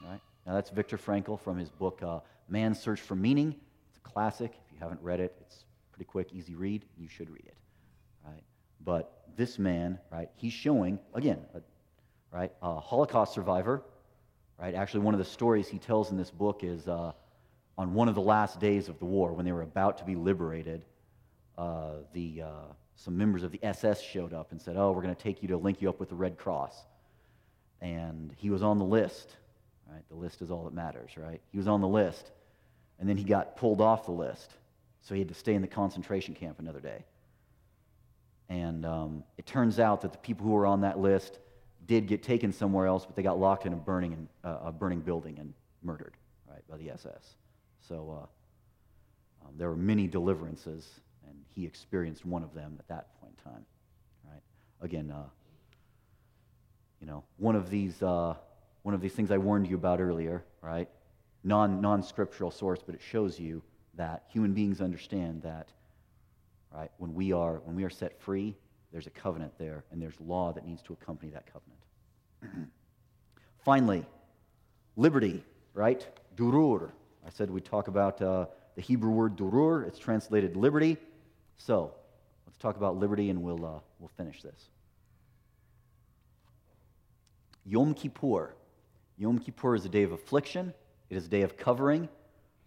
[0.03, 3.55] Now, that's Viktor Frankl from his book, uh, Man's Search for Meaning.
[3.91, 4.51] It's a classic.
[4.67, 6.85] If you haven't read it, it's pretty quick, easy read.
[6.99, 7.55] You should read it.
[8.27, 8.43] Right?
[8.85, 11.61] But this man, right, he's showing, again, a,
[12.37, 13.85] right, a Holocaust survivor
[14.61, 14.75] right?
[14.75, 17.13] Actually, one of the stories he tells in this book is uh,
[17.77, 20.17] on one of the last days of the war, when they were about to be
[20.17, 20.85] liberated,
[21.59, 25.15] uh, the, uh, some members of the SS showed up and said, Oh, we're going
[25.15, 26.85] to take you to link you up with the Red Cross.
[27.81, 29.37] And he was on the list,
[29.91, 30.03] right?
[30.09, 31.41] The list is all that matters, right?
[31.51, 32.31] He was on the list.
[32.99, 34.55] And then he got pulled off the list.
[35.03, 37.05] So he had to stay in the concentration camp another day.
[38.49, 41.39] And um, it turns out that the people who were on that list
[41.87, 45.01] did get taken somewhere else, but they got locked in a burning, uh, a burning
[45.01, 45.53] building and
[45.83, 46.15] murdered,
[46.49, 47.37] right, by the SS.
[47.81, 51.01] So uh, um, there were many deliverances,
[51.59, 53.65] he experienced one of them at that point in time,
[54.31, 54.43] right?
[54.81, 55.25] Again, uh,
[57.01, 58.35] you know, one of these, uh,
[58.83, 60.89] one of these things I warned you about earlier, right?
[61.43, 63.61] Non non scriptural source, but it shows you
[63.95, 65.69] that human beings understand that,
[66.73, 66.93] right?
[66.99, 68.57] When we are when we are set free,
[68.93, 72.71] there's a covenant there, and there's law that needs to accompany that covenant.
[73.65, 74.07] Finally,
[74.95, 75.43] liberty,
[75.75, 76.07] right?
[76.37, 76.93] Durur.
[77.27, 78.47] I said we'd talk about uh,
[78.77, 79.89] the Hebrew word durur.
[79.89, 80.97] It's translated liberty.
[81.59, 81.93] So,
[82.47, 84.71] let's talk about liberty and we'll, uh, we'll finish this.
[87.67, 88.55] Yom Kippur.
[89.19, 90.73] Yom Kippur is a day of affliction,
[91.11, 92.09] it is a day of covering,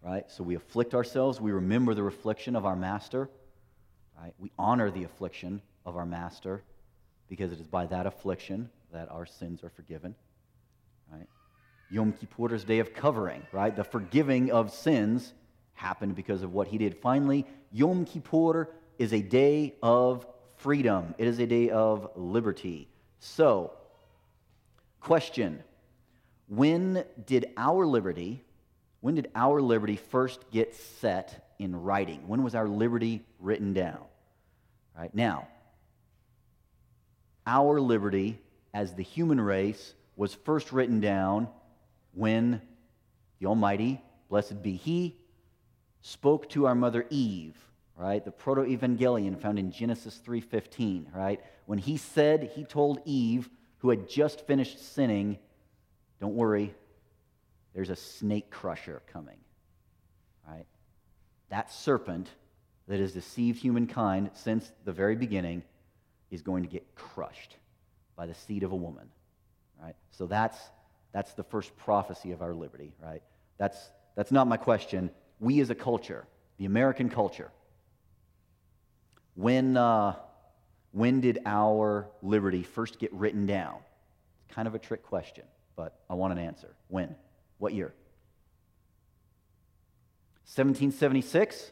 [0.04, 0.30] right?
[0.30, 3.30] So we afflict ourselves, we remember the affliction of our master,
[4.22, 4.34] right?
[4.38, 6.64] We honor the affliction of our Master,
[7.28, 10.16] because it is by that affliction that our sins are forgiven.
[11.12, 11.28] Right?
[11.90, 13.76] Yom Kippur is a day of covering, right?
[13.76, 15.34] The forgiving of sins
[15.74, 16.96] happened because of what he did.
[16.98, 18.70] Finally, Yom Kippur
[19.02, 20.28] is a day of
[20.58, 21.16] freedom.
[21.18, 22.88] It is a day of liberty.
[23.20, 23.74] So,
[25.00, 25.64] question
[26.48, 28.44] When did our liberty,
[29.00, 32.28] when did our liberty first get set in writing?
[32.28, 34.02] When was our liberty written down?
[34.96, 35.48] Right now,
[37.48, 38.40] our liberty
[38.72, 41.48] as the human race was first written down
[42.14, 42.62] when
[43.40, 44.00] the Almighty,
[44.30, 45.18] blessed be He,
[46.02, 47.58] spoke to our mother Eve,
[47.96, 48.24] right?
[48.24, 51.40] The proto-evangelion found in Genesis 3:15, right?
[51.66, 55.40] When he said, he told Eve, who had just finished sinning,
[56.20, 56.74] don't worry,
[57.74, 59.38] there's a snake crusher coming.
[60.48, 60.66] Right?
[61.50, 62.30] That serpent
[62.88, 65.64] that has deceived humankind since the very beginning
[66.30, 67.56] is going to get crushed
[68.16, 69.10] by the seed of a woman.
[69.82, 69.96] Right?
[70.12, 70.58] So that's,
[71.12, 73.22] that's the first prophecy of our liberty, right?
[73.58, 73.78] That's,
[74.16, 75.10] that's not my question.
[75.40, 76.26] We as a culture,
[76.58, 77.52] the American culture,
[79.36, 80.16] when, uh,
[80.92, 83.78] when did our liberty first get written down?
[84.46, 86.76] It's kind of a trick question, but I want an answer.
[86.88, 87.16] When?
[87.58, 87.94] What year?
[90.46, 91.72] 1776?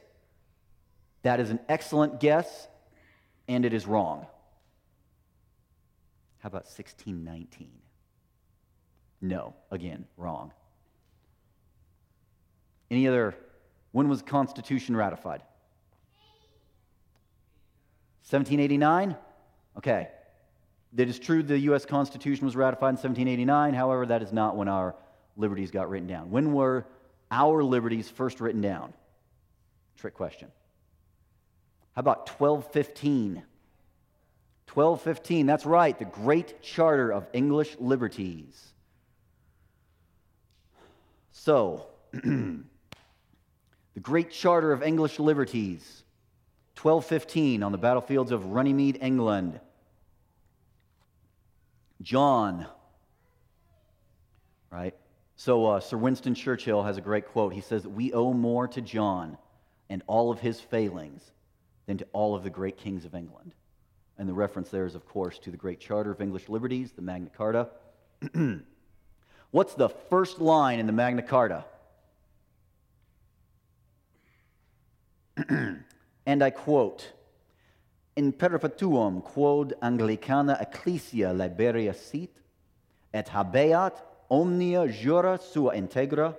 [1.24, 2.68] That is an excellent guess,
[3.48, 4.26] and it is wrong.
[6.40, 7.72] How about 1619?
[9.22, 10.54] No, again, wrong.
[12.90, 13.36] Any other?
[13.92, 15.44] When was Constitution ratified?
[18.30, 19.16] 1789?
[19.78, 20.08] Okay.
[20.96, 21.86] It is true the U.S.
[21.86, 23.74] Constitution was ratified in 1789.
[23.74, 24.96] However, that is not when our
[25.38, 26.32] liberties got written down.
[26.32, 26.86] When were
[27.32, 28.94] our liberties first written down?
[29.98, 30.50] Trick question.
[31.96, 33.44] How about 1215?
[34.74, 38.74] 1215, that's right, the Great Charter of English Liberties.
[41.32, 42.64] So, the
[44.00, 46.04] Great Charter of English Liberties,
[46.82, 49.60] 1215, on the battlefields of Runnymede, England.
[52.02, 52.68] John,
[54.72, 54.96] right?
[55.36, 57.54] So, uh, Sir Winston Churchill has a great quote.
[57.54, 59.38] He says, We owe more to John
[59.90, 61.32] and all of his failings
[61.86, 63.54] than to all of the great kings of England.
[64.18, 67.02] And the reference there is, of course, to the Great Charter of English Liberties, the
[67.02, 67.70] Magna Carta.
[69.52, 71.66] What's the first line in the Magna Carta?
[76.30, 77.12] and I quote
[78.16, 82.30] In perpetuum quod Anglicana ecclesia libera sit,
[83.12, 84.00] et habeat
[84.30, 86.36] omnia jura sua integra,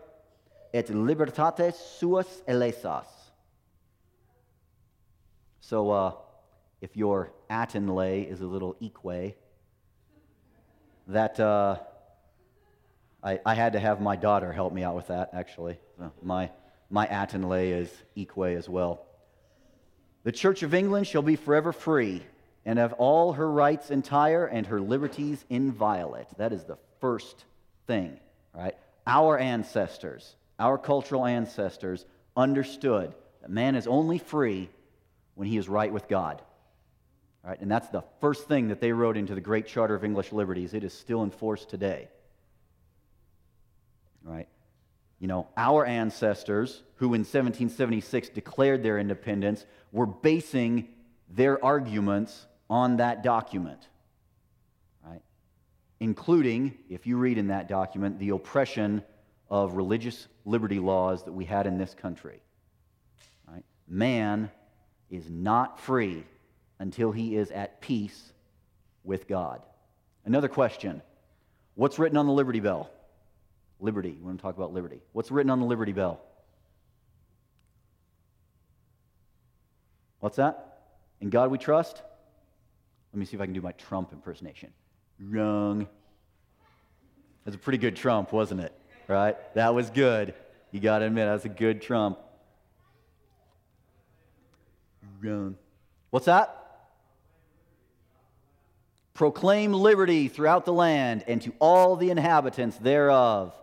[0.72, 3.08] et libertates suas illesas.
[5.58, 6.12] So, uh,
[6.80, 9.34] if your Aten lay is a little eque,
[11.08, 11.78] that uh,
[13.24, 15.80] I, I, had to have my daughter help me out with that, actually.
[16.22, 16.50] My,
[16.90, 19.09] my Aten lay is eque as well.
[20.22, 22.22] The Church of England shall be forever free
[22.64, 26.26] and have all her rights entire and her liberties inviolate.
[26.36, 27.44] That is the first
[27.86, 28.18] thing,
[28.54, 28.76] right?
[29.06, 32.04] Our ancestors, our cultural ancestors,
[32.36, 34.68] understood that man is only free
[35.34, 36.42] when he is right with God.
[37.42, 37.58] Right?
[37.58, 40.74] And that's the first thing that they wrote into the Great Charter of English Liberties.
[40.74, 42.08] It is still in force today.
[44.22, 44.48] Right?
[45.20, 50.88] You know, our ancestors, who in 1776 declared their independence, were basing
[51.28, 53.86] their arguments on that document.
[55.06, 55.20] Right?
[56.00, 59.02] Including, if you read in that document, the oppression
[59.50, 62.40] of religious liberty laws that we had in this country.
[63.46, 63.64] Right?
[63.86, 64.50] Man
[65.10, 66.24] is not free
[66.78, 68.32] until he is at peace
[69.04, 69.60] with God.
[70.24, 71.02] Another question
[71.74, 72.90] What's written on the Liberty Bell?
[73.80, 74.16] Liberty.
[74.18, 75.00] We want to talk about liberty.
[75.12, 76.20] What's written on the Liberty Bell?
[80.20, 80.82] What's that?
[81.20, 82.02] In God we trust?
[83.12, 84.70] Let me see if I can do my Trump impersonation.
[85.18, 85.88] Wrong.
[87.44, 88.72] That's a pretty good Trump, wasn't it?
[89.08, 89.36] Right?
[89.54, 90.34] That was good.
[90.70, 92.18] You got to admit, that's a good Trump.
[95.20, 95.56] Wrong.
[96.10, 96.56] What's that?
[99.14, 103.54] Proclaim liberty throughout the land and to all the inhabitants thereof.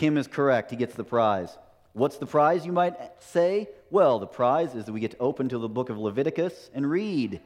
[0.00, 0.70] Kim is correct.
[0.70, 1.54] He gets the prize.
[1.92, 3.68] What's the prize, you might say?
[3.90, 6.90] Well, the prize is that we get to open to the book of Leviticus and
[6.90, 7.38] read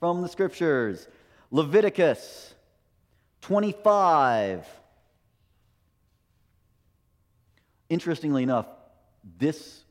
[0.00, 1.06] from the scriptures.
[1.52, 2.52] Leviticus
[3.42, 4.66] 25.
[7.88, 8.66] Interestingly enough,
[9.38, 9.84] this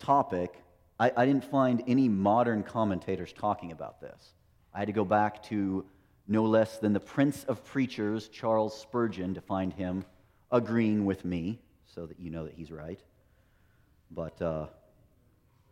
[0.00, 0.52] topic,
[0.98, 4.32] I, I, didn't find any modern commentators talking about this.
[4.74, 5.84] I had to go back to
[6.26, 10.04] no less than the Prince of Preachers, Charles Spurgeon, to find him
[10.50, 11.58] agreeing with me
[11.94, 13.00] so that you know that he's right.
[14.10, 14.66] But uh,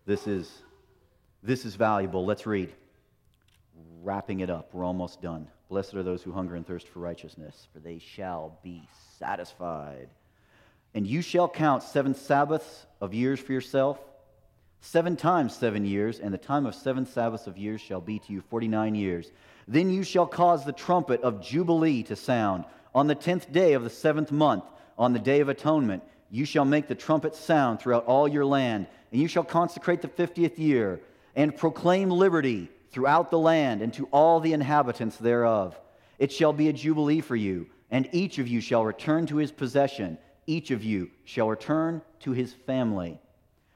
[0.06, 0.50] this, is,
[1.42, 2.24] this is valuable.
[2.24, 2.72] Let's read.
[4.02, 5.48] Wrapping it up, we're almost done.
[5.68, 8.82] Blessed are those who hunger and thirst for righteousness, for they shall be
[9.18, 10.08] satisfied.
[10.94, 13.98] And you shall count seven Sabbaths of years for yourself,
[14.80, 18.32] seven times seven years, and the time of seven Sabbaths of years shall be to
[18.32, 19.30] you forty nine years.
[19.66, 22.64] Then you shall cause the trumpet of Jubilee to sound.
[22.94, 24.64] On the tenth day of the seventh month,
[24.98, 28.86] on the day of atonement, you shall make the trumpet sound throughout all your land,
[29.10, 31.00] and you shall consecrate the fiftieth year,
[31.34, 35.78] and proclaim liberty throughout the land and to all the inhabitants thereof.
[36.18, 39.50] It shall be a jubilee for you, and each of you shall return to his
[39.50, 43.18] possession, each of you shall return to his family.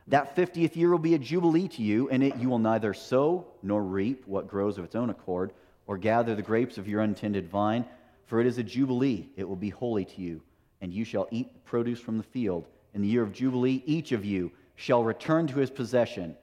[0.08, 3.46] That fiftieth year will be a jubilee to you, and it you will neither sow
[3.62, 5.52] nor reap what grows of its own accord
[5.86, 7.84] or gather the grapes of your untended vine,
[8.26, 10.42] for it is a jubilee, it will be holy to you,
[10.80, 12.68] and you shall eat produce from the field.
[12.94, 16.36] In the year of jubilee, each of you shall return to his possession.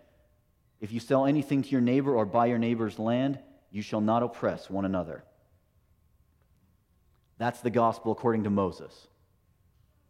[0.82, 3.40] If you sell anything to your neighbor or buy your neighbor's land,
[3.72, 5.24] you shall not oppress one another.
[7.38, 9.08] That's the gospel according to Moses.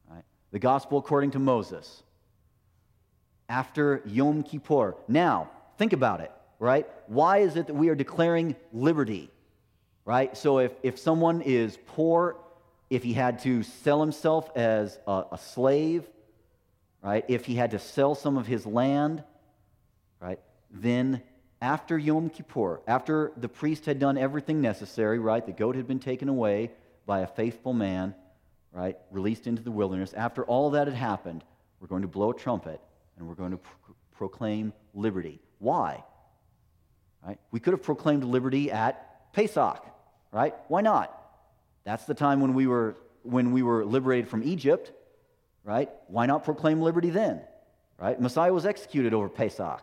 [0.09, 0.23] Right?
[0.51, 2.03] The gospel according to Moses.
[3.49, 4.95] After Yom Kippur.
[5.07, 6.31] Now, think about it
[6.63, 6.87] right?
[7.07, 9.29] Why is it that we are declaring liberty,
[10.05, 10.35] right?
[10.37, 12.37] So if, if someone is poor,
[12.89, 16.05] if he had to sell himself as a, a slave,
[17.01, 17.25] right?
[17.27, 19.23] If he had to sell some of his land,
[20.19, 20.39] right?
[20.71, 21.21] Then
[21.61, 25.45] after Yom Kippur, after the priest had done everything necessary, right?
[25.45, 26.71] The goat had been taken away
[27.05, 28.15] by a faithful man,
[28.71, 28.97] right?
[29.11, 30.13] Released into the wilderness.
[30.13, 31.43] After all that had happened,
[31.79, 32.81] we're going to blow a trumpet
[33.17, 35.39] and we're going to pro- proclaim liberty.
[35.59, 36.03] Why?
[37.25, 37.39] Right?
[37.51, 39.85] We could have proclaimed liberty at Pesach,
[40.33, 40.53] right?
[40.67, 41.17] Why not?
[41.85, 44.91] That's the time when we were when we were liberated from Egypt,
[45.63, 45.89] right?
[46.07, 47.41] Why not proclaim liberty then?
[47.97, 48.19] Right?
[48.19, 49.81] Messiah was executed over Pesach.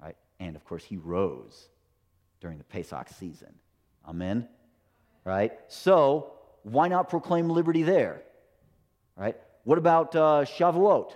[0.00, 0.16] Right?
[0.40, 1.68] And of course he rose
[2.40, 3.52] during the Pesach season.
[4.08, 4.48] Amen.
[5.24, 5.52] Right?
[5.68, 6.32] So,
[6.62, 8.22] why not proclaim liberty there?
[9.14, 9.36] Right?
[9.64, 11.12] What about uh, Shavuot?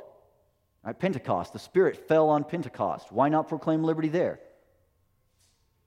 [0.85, 0.99] Right?
[0.99, 1.53] Pentecost.
[1.55, 3.11] The Spirit fell on Pentecost.
[3.11, 4.41] Why not proclaim liberty there?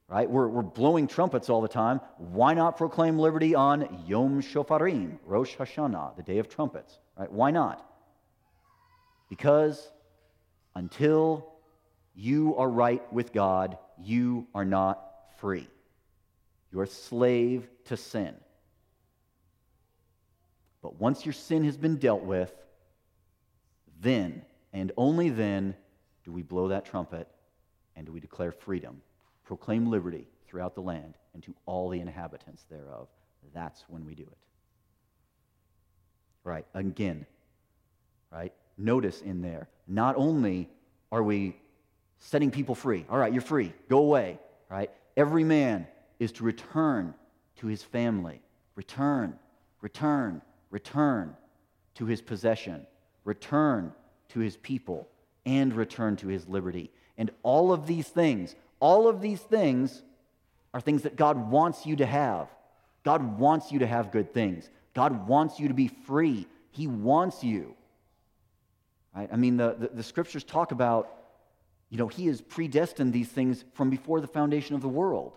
[0.10, 0.28] Right?
[0.28, 2.02] We're, we're blowing trumpets all the time.
[2.18, 6.98] Why not proclaim liberty on Yom Shofarim, Rosh Hashanah, the day of trumpets?
[7.16, 7.32] Right?
[7.32, 7.86] Why not?
[9.30, 9.92] Because
[10.76, 11.54] until
[12.16, 15.00] you are right with God, you are not
[15.38, 15.68] free.
[16.72, 18.34] You're a slave to sin.
[20.82, 22.52] But once your sin has been dealt with,
[24.02, 24.42] then
[24.74, 25.76] and only then
[26.24, 27.28] do we blow that trumpet
[27.96, 29.02] and do we declare freedom,
[29.50, 33.08] proclaim liberty throughout the land and to all the inhabitants thereof.
[33.52, 34.38] That's when we do it.
[36.44, 37.26] Right, again,
[38.32, 38.54] right?
[38.78, 40.70] Notice in there, not only
[41.12, 41.58] are we
[42.20, 44.38] setting people free, all right, you're free, go away,
[44.70, 44.92] right?
[45.18, 45.88] Every man
[46.20, 47.16] is to return
[47.56, 48.44] to his family,
[48.76, 49.34] return,
[49.82, 51.36] return, return
[51.96, 52.86] to his possession,
[53.24, 53.94] return
[54.30, 55.08] to his people,
[55.44, 56.92] and return to his liberty.
[57.18, 60.04] And all of these things, all of these things
[60.74, 62.48] are things that God wants you to have.
[63.04, 64.70] God wants you to have good things.
[64.94, 66.48] God wants you to be free.
[66.72, 67.76] He wants you.
[69.16, 69.30] Right?
[69.32, 71.10] I mean, the, the, the scriptures talk about,
[71.90, 75.34] you know, He has predestined these things from before the foundation of the world.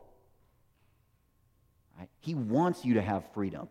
[1.98, 2.08] Right?
[2.20, 3.68] He wants you to have freedom.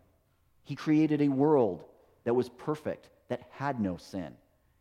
[0.63, 1.83] He created a world
[2.23, 4.33] that was perfect, that had no sin.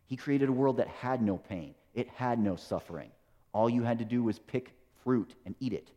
[0.07, 3.11] He created a world that had no pain, it had no suffering.
[3.53, 4.73] All you had to do was pick
[5.05, 5.91] fruit and eat it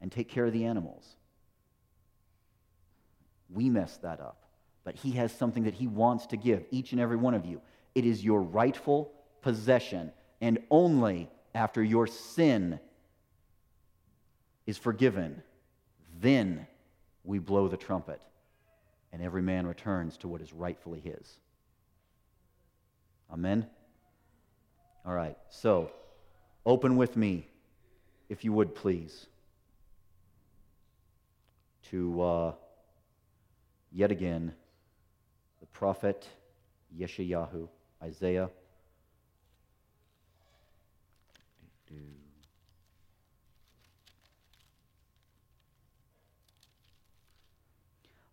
[0.00, 1.16] and take care of the animals.
[3.50, 4.42] We messed that up.
[4.84, 7.60] But He has something that He wants to give each and every one of you.
[7.94, 9.12] It is your rightful
[9.42, 12.78] possession, and only after your sin
[14.66, 15.42] is forgiven,
[16.20, 16.66] then
[17.24, 18.20] we blow the trumpet
[19.12, 21.38] and every man returns to what is rightfully his.
[23.32, 23.66] Amen?
[25.06, 25.90] All right, so
[26.66, 27.47] open with me,
[28.28, 29.26] if you would please,
[31.90, 32.52] to uh,
[33.92, 34.52] yet again
[35.60, 36.26] the prophet
[36.96, 37.68] Yeshayahu,
[38.02, 38.50] Isaiah.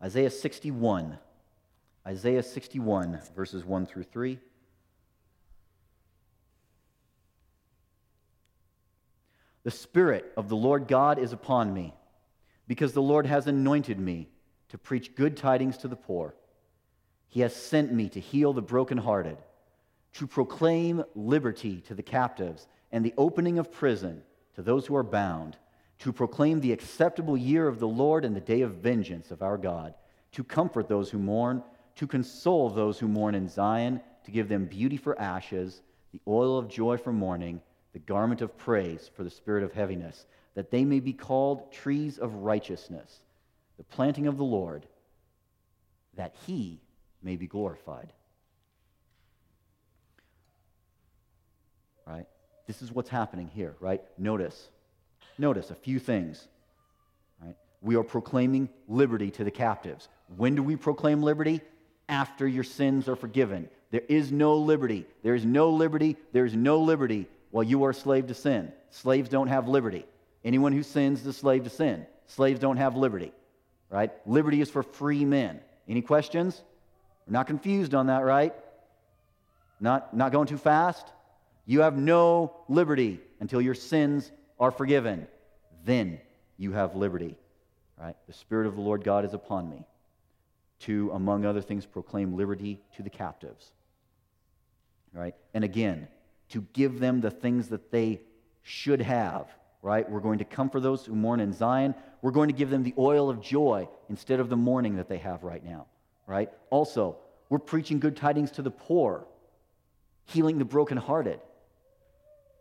[0.03, 1.17] Isaiah 61.
[2.05, 4.39] Isaiah 61, verses 1 through 3.
[9.65, 11.93] The Spirit of the Lord God is upon me,
[12.67, 14.29] because the Lord has anointed me
[14.69, 16.35] to preach good tidings to the poor.
[17.27, 19.37] He has sent me to heal the brokenhearted,
[20.13, 24.21] to proclaim liberty to the captives, and the opening of prison
[24.53, 25.57] to those who are bound
[25.99, 29.57] to proclaim the acceptable year of the Lord and the day of vengeance of our
[29.57, 29.93] God,
[30.33, 31.63] to comfort those who mourn,
[31.95, 36.57] to console those who mourn in Zion, to give them beauty for ashes, the oil
[36.57, 37.61] of joy for mourning,
[37.95, 42.17] the garment of praise for the spirit of heaviness, that they may be called trees
[42.17, 43.21] of righteousness,
[43.77, 44.85] the planting of the Lord,
[46.17, 46.81] that he
[47.23, 48.11] may be glorified.
[52.05, 52.25] Right?
[52.67, 54.01] This is what's happening here, right?
[54.17, 54.67] Notice
[55.37, 56.45] Notice a few things.
[57.41, 57.55] Right?
[57.81, 60.09] We are proclaiming liberty to the captives.
[60.35, 61.61] When do we proclaim liberty?
[62.09, 63.69] After your sins are forgiven.
[63.91, 65.05] There is no liberty.
[65.23, 66.17] There is no liberty.
[66.33, 68.69] There is no liberty while you are a slave to sin.
[68.89, 70.05] Slaves don't have liberty.
[70.43, 72.05] Anyone who sins is a slave to sin.
[72.27, 73.31] Slaves don't have liberty.
[73.89, 74.11] Right?
[74.25, 75.61] Liberty is for free men.
[75.87, 76.61] Any questions?
[77.25, 78.53] We're not confused on that, right?
[79.79, 81.07] Not, not going too fast?
[81.65, 84.29] You have no liberty until your sins
[84.59, 85.25] are forgiven,
[85.85, 86.19] then
[86.57, 87.37] you have liberty.
[87.97, 88.17] Right?
[88.27, 89.85] The Spirit of the Lord God is upon me
[90.81, 93.71] to, among other things, proclaim liberty to the captives.
[95.13, 95.35] Right?
[95.53, 96.09] And again,
[96.49, 98.21] to give them the things that they
[98.63, 99.47] should have.
[99.81, 100.09] Right?
[100.09, 101.93] We're going to comfort those who mourn in Zion.
[102.21, 105.19] We're going to give them the oil of joy instead of the mourning that they
[105.19, 105.85] have right now.
[106.25, 106.49] Right?
[106.71, 107.17] Also,
[107.49, 109.27] we're preaching good tidings to the poor,
[110.25, 111.39] healing the brokenhearted.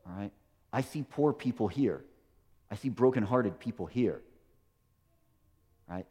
[0.07, 0.31] All right?
[0.71, 2.05] I see poor people here.
[2.71, 4.21] I see brokenhearted people here.
[5.89, 6.07] Right?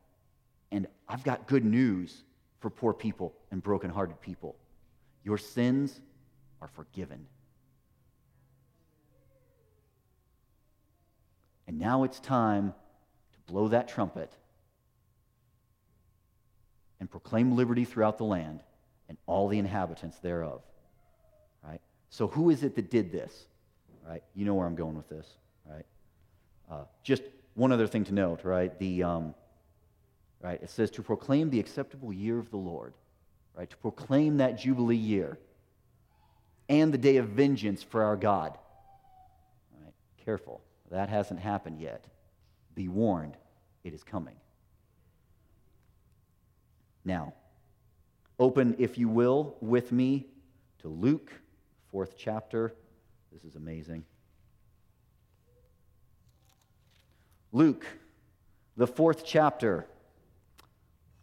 [0.72, 2.24] And I've got good news
[2.60, 4.56] for poor people and brokenhearted people.
[5.24, 6.00] Your sins
[6.62, 7.28] are forgiven.
[11.74, 12.72] And now it's time
[13.34, 14.32] to blow that trumpet
[17.00, 18.60] and proclaim liberty throughout the land
[19.10, 20.62] and all the inhabitants thereof.
[21.68, 21.82] Right?
[22.12, 23.48] So, who is it that did this?
[24.08, 24.22] right?
[24.36, 25.28] You know where I'm going with this,
[25.66, 25.86] right?
[26.72, 27.24] Uh, just
[27.56, 28.78] one other thing to note, right?
[28.78, 29.34] The, um,
[30.44, 32.94] right, it says to proclaim the acceptable year of the Lord.
[33.58, 33.68] right?
[33.68, 35.40] To proclaim that Jubilee year
[36.70, 38.60] and the day of vengeance for our God.
[39.82, 39.94] Right?
[40.24, 40.62] Careful,
[40.94, 42.06] that hasn't happened yet.
[42.76, 43.36] Be warned,
[43.84, 44.36] it is coming.
[47.04, 47.34] Now,
[48.40, 50.28] open, if you will, with me
[50.82, 51.32] to Luke,
[51.90, 52.76] fourth chapter.
[53.32, 54.06] This is amazing.
[57.52, 57.86] Luke,
[58.78, 59.88] the fourth chapter.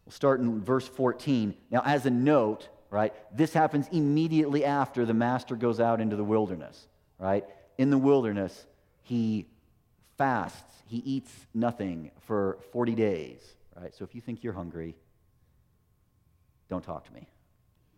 [0.05, 1.55] We'll start in verse 14.
[1.71, 6.25] Now, as a note, right, this happens immediately after the master goes out into the
[6.25, 6.89] wilderness,
[7.21, 7.45] right?
[7.79, 8.67] In the wilderness,
[9.03, 9.47] he
[10.21, 13.41] fasts, he eats nothing for 40 days,
[13.75, 13.95] right?
[13.95, 14.95] So if you think you're hungry,
[16.69, 17.27] don't talk to me,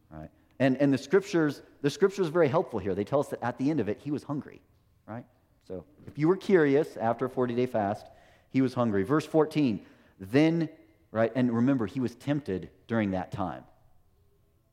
[0.08, 0.30] right?
[0.60, 2.94] And, and the scriptures, the scriptures are very helpful here.
[2.94, 4.62] They tell us that at the end of it, he was hungry,
[5.04, 5.24] right?
[5.66, 8.06] So if you were curious after a 40 day fast,
[8.50, 9.02] he was hungry.
[9.02, 9.84] Verse 14,
[10.20, 10.68] then,
[11.10, 13.64] right, and remember, he was tempted during that time.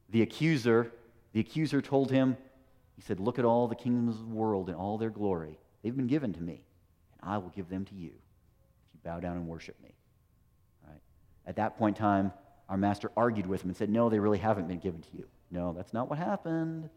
[0.10, 0.91] The accuser,
[1.34, 2.38] the accuser told him,
[2.95, 5.58] he said, Look at all the kingdoms of the world and all their glory.
[5.82, 6.62] They've been given to me,
[7.22, 9.93] and I will give them to you if you bow down and worship me.
[10.88, 11.01] Right?
[11.45, 12.32] At that point in time,
[12.67, 15.26] our master argued with him and said, No, they really haven't been given to you.
[15.51, 16.89] No, that's not what happened.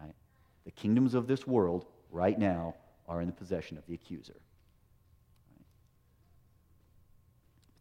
[0.00, 0.14] Right?
[0.64, 2.74] The kingdoms of this world right now
[3.08, 4.40] are in the possession of the accuser.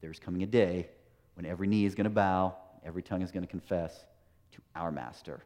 [0.01, 0.89] There's coming a day
[1.35, 4.05] when every knee is going to bow, every tongue is going to confess
[4.53, 5.43] to our master.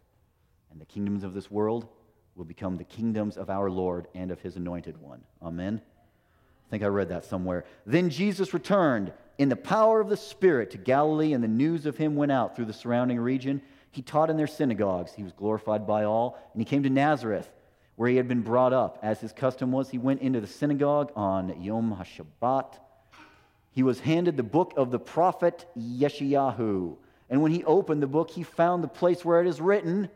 [0.71, 1.89] And the kingdoms of this world
[2.36, 5.21] will become the kingdoms of our Lord and of his anointed one.
[5.41, 5.82] Amen.
[6.76, 7.65] I think I read that somewhere.
[7.86, 11.97] Then Jesus returned in the power of the Spirit to Galilee, and the news of
[11.97, 13.61] him went out through the surrounding region.
[13.91, 15.13] He taught in their synagogues.
[15.13, 16.38] He was glorified by all.
[16.53, 17.49] And he came to Nazareth,
[17.95, 18.99] where he had been brought up.
[19.01, 22.80] As his custom was, he went into the synagogue on Yom HaShabbat
[23.76, 26.95] he was handed the book of the prophet Yeshayahu.
[27.30, 30.09] And when he opened the book, he found the place where it is written.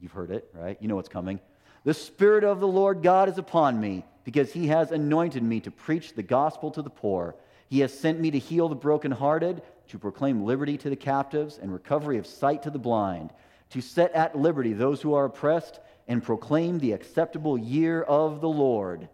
[0.00, 0.78] You've heard it, right?
[0.80, 1.40] You know what's coming.
[1.82, 5.70] The Spirit of the Lord God is upon me, because he has anointed me to
[5.70, 7.34] preach the gospel to the poor.
[7.70, 11.72] He has sent me to heal the brokenhearted, to proclaim liberty to the captives, and
[11.72, 13.32] recovery of sight to the blind,
[13.70, 18.50] to set at liberty those who are oppressed, and proclaim the acceptable year of the
[18.50, 19.08] Lord.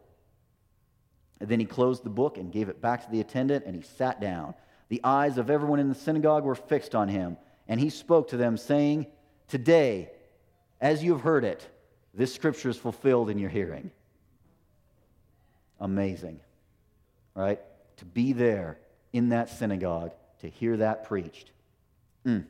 [1.39, 3.83] And then he closed the book and gave it back to the attendant, and he
[3.83, 4.53] sat down.
[4.89, 7.37] The eyes of everyone in the synagogue were fixed on him,
[7.69, 9.07] and he spoke to them, saying,
[9.47, 10.11] Today,
[10.81, 11.65] as you have heard it,
[12.15, 13.93] this scripture is fulfilled in your hearing.
[15.81, 16.41] Amazing,
[17.35, 17.61] right?
[17.99, 18.79] To be there
[19.13, 21.51] in that synagogue, to hear that preached.
[22.27, 22.45] Mm.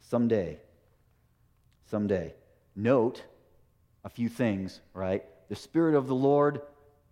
[0.00, 0.58] Someday,
[1.90, 2.34] someday.
[2.76, 3.22] Note
[4.04, 5.24] a few things, right?
[5.48, 6.60] The Spirit of the Lord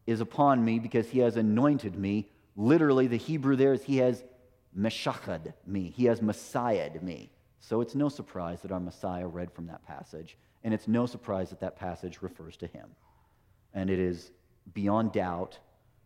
[0.07, 2.29] is upon me because he has anointed me.
[2.57, 4.23] Literally, the Hebrew there is he has
[4.77, 7.31] meshachad me, he has messiahed me.
[7.61, 11.51] So it's no surprise that our Messiah read from that passage, and it's no surprise
[11.51, 12.89] that that passage refers to him.
[13.73, 14.33] And it is
[14.75, 15.59] beyond doubt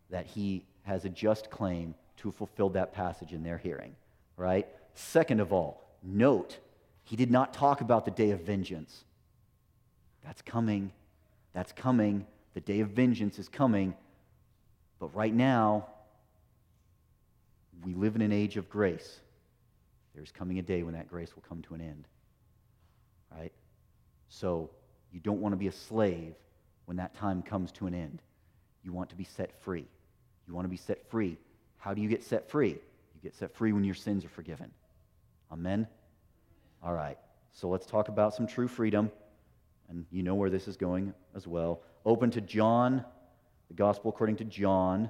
[0.09, 3.95] that he has a just claim to fulfill that passage in their hearing,
[4.35, 4.67] right?
[4.93, 6.57] Second of all, note,
[7.03, 9.03] he did not talk about the day of vengeance.
[10.23, 10.91] That's coming.
[11.53, 12.25] That's coming.
[12.53, 13.95] The day of vengeance is coming.
[14.99, 15.87] But right now,
[17.83, 19.19] we live in an age of grace.
[20.15, 22.07] There's coming a day when that grace will come to an end.
[23.37, 23.53] Right?
[24.29, 24.71] So
[25.11, 26.33] you don't want to be a slave
[26.85, 28.21] when that time comes to an end.
[28.87, 29.85] You want to be set free.
[30.47, 31.37] You want to be set free.
[31.77, 32.69] How do you get set free?
[32.69, 34.71] You get set free when your sins are forgiven.
[35.51, 35.87] Amen?
[36.81, 37.17] All right.
[37.51, 39.11] So let's talk about some true freedom.
[39.89, 41.81] And you know where this is going as well.
[42.05, 43.03] Open to John,
[43.67, 45.09] the Gospel according to John.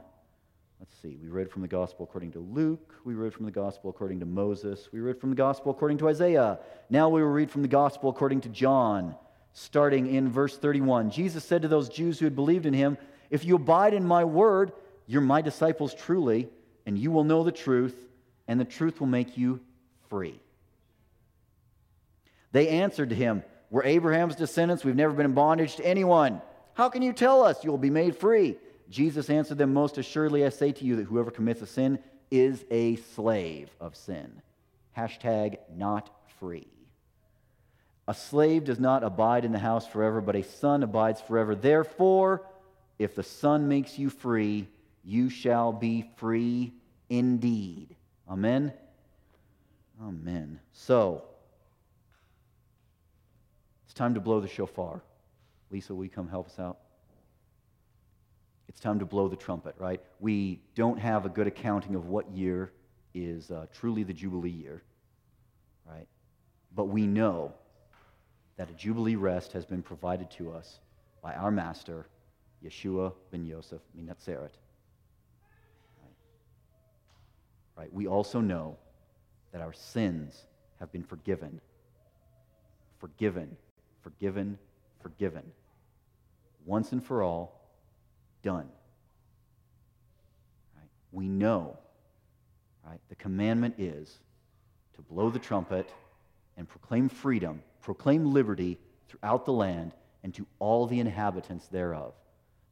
[0.80, 2.96] Let's see, we read from the Gospel according to Luke.
[3.04, 4.90] We read from the Gospel according to Moses.
[4.92, 6.58] We read from the Gospel according to Isaiah.
[6.90, 9.14] Now we will read from the Gospel according to John,
[9.54, 11.12] starting in verse 31.
[11.12, 12.98] Jesus said to those Jews who had believed in him,
[13.30, 14.72] If you abide in my word,
[15.06, 16.50] you're my disciples truly,
[16.86, 17.96] and you will know the truth,
[18.48, 19.60] and the truth will make you
[20.10, 20.40] free.
[22.52, 24.84] They answered him, We're Abraham's descendants.
[24.84, 26.42] We've never been in bondage to anyone.
[26.74, 28.58] How can you tell us you will be made free?
[28.90, 32.00] Jesus answered them, Most assuredly, I say to you that whoever commits a sin
[32.32, 34.42] is a slave of sin.
[34.96, 36.10] Hashtag not
[36.40, 36.68] free.
[38.08, 41.56] A slave does not abide in the house forever, but a son abides forever.
[41.56, 42.44] Therefore,
[43.00, 44.68] if the son makes you free,
[45.04, 46.74] you shall be free
[47.10, 47.96] indeed.
[48.30, 48.74] Amen?
[50.02, 50.60] Amen.
[50.74, 51.24] So,
[53.86, 55.02] it's time to blow the shofar.
[55.72, 56.78] Lisa, will you come help us out?
[58.68, 60.02] It's time to blow the trumpet, right?
[60.20, 62.74] We don't have a good accounting of what year
[63.14, 64.84] is uh, truly the Jubilee year,
[65.90, 66.08] right?
[66.78, 67.54] but we know
[68.56, 70.80] that a Jubilee rest has been provided to us
[71.22, 72.08] by our Master,
[72.64, 74.52] Yeshua ben Yosef Minatzeret.
[76.02, 76.16] Right.
[77.78, 77.94] right?
[77.94, 78.78] We also know
[79.52, 80.46] that our sins
[80.80, 81.62] have been forgiven.
[83.00, 83.56] Forgiven,
[84.02, 84.58] forgiven,
[85.02, 85.44] forgiven.
[86.66, 87.62] Once and for all,
[88.44, 88.68] done.
[90.76, 90.90] Right?
[91.12, 91.78] We know,
[92.86, 93.00] right?
[93.10, 94.20] The commandment is
[94.96, 95.90] to blow the trumpet
[96.58, 98.78] and proclaim freedom, proclaim liberty
[99.08, 99.94] throughout the land
[100.24, 102.14] and to all the inhabitants thereof.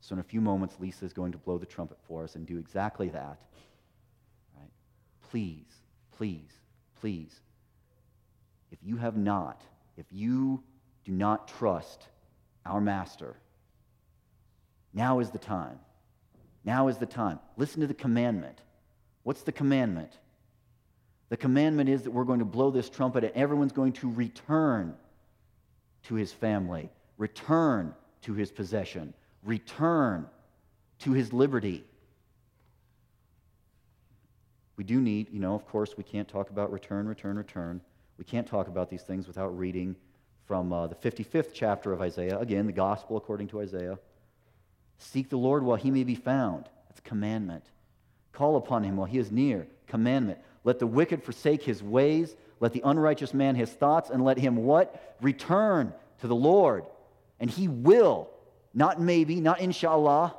[0.05, 2.45] So, in a few moments, Lisa is going to blow the trumpet for us and
[2.45, 3.39] do exactly that.
[4.55, 4.69] Right?
[5.31, 5.65] Please,
[6.15, 6.51] please,
[7.01, 7.41] please,
[8.71, 9.63] if you have not,
[9.97, 10.61] if you
[11.05, 12.03] do not trust
[12.67, 13.35] our Master,
[14.93, 15.79] now is the time.
[16.63, 17.39] Now is the time.
[17.57, 18.61] Listen to the commandment.
[19.23, 20.19] What's the commandment?
[21.29, 24.93] The commandment is that we're going to blow this trumpet and everyone's going to return
[26.03, 29.15] to his family, return to his possession,
[29.45, 30.27] return
[30.99, 31.83] to his liberty.
[34.77, 37.81] We do need, you know, of course, we can't talk about return, return, return.
[38.17, 39.95] We can't talk about these things without reading
[40.45, 42.39] from uh, the 55th chapter of Isaiah.
[42.39, 43.97] Again, the gospel according to Isaiah.
[44.97, 46.65] Seek the Lord while he may be found.
[46.87, 47.65] That's commandment.
[48.31, 49.67] Call upon him while he is near.
[49.87, 50.39] Commandment.
[50.63, 52.35] Let the wicked forsake his ways.
[52.59, 55.15] Let the unrighteous man his thoughts, and let him what?
[55.21, 56.85] Return to the Lord.
[57.39, 58.29] And he will.
[58.75, 60.35] Not maybe, not inshallah.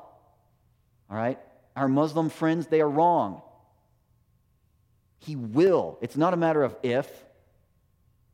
[1.10, 1.38] All right?
[1.74, 3.40] Our Muslim friends, they are wrong.
[5.18, 5.98] He will.
[6.02, 7.08] It's not a matter of if.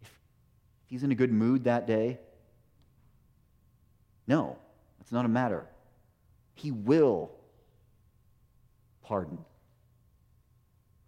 [0.02, 0.10] If
[0.86, 2.18] he's in a good mood that day.
[4.26, 4.56] No,
[5.00, 5.66] it's not a matter.
[6.54, 7.30] He will
[9.02, 9.38] pardon.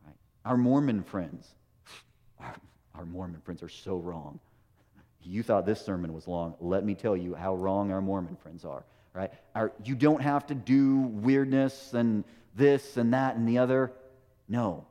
[0.07, 0.17] Right?
[0.45, 1.49] Our Mormon friends,
[2.39, 2.55] our,
[2.95, 4.39] our Mormon friends are so wrong.
[5.25, 6.55] You thought this sermon was long.
[6.61, 8.85] Let me tell you how wrong our Mormon friends are.
[9.13, 9.33] Right?
[9.55, 12.25] Our, you don't have to do weirdness and
[12.57, 13.93] this and that and the other.
[14.49, 14.87] No.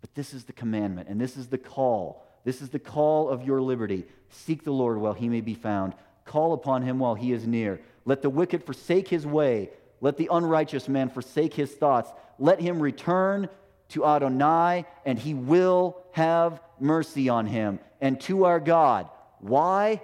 [0.00, 2.24] But this is the commandment, and this is the call.
[2.44, 4.04] This is the call of your liberty.
[4.30, 5.94] Seek the Lord while he may be found.
[6.24, 7.80] Call upon him while he is near.
[8.04, 9.70] Let the wicked forsake his way.
[10.00, 12.10] Let the unrighteous man forsake his thoughts.
[12.38, 13.48] Let him return
[13.88, 19.08] to Adonai, and he will have mercy on him, and to our God.
[19.40, 20.02] Why?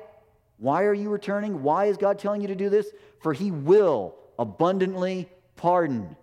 [0.58, 1.62] Why are you returning?
[1.62, 2.90] Why is God telling you to do this?
[3.20, 6.16] For he will abundantly pardon.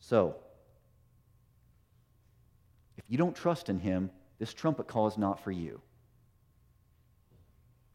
[0.00, 0.36] So,
[2.96, 5.80] if you don't trust in him, this trumpet call is not for you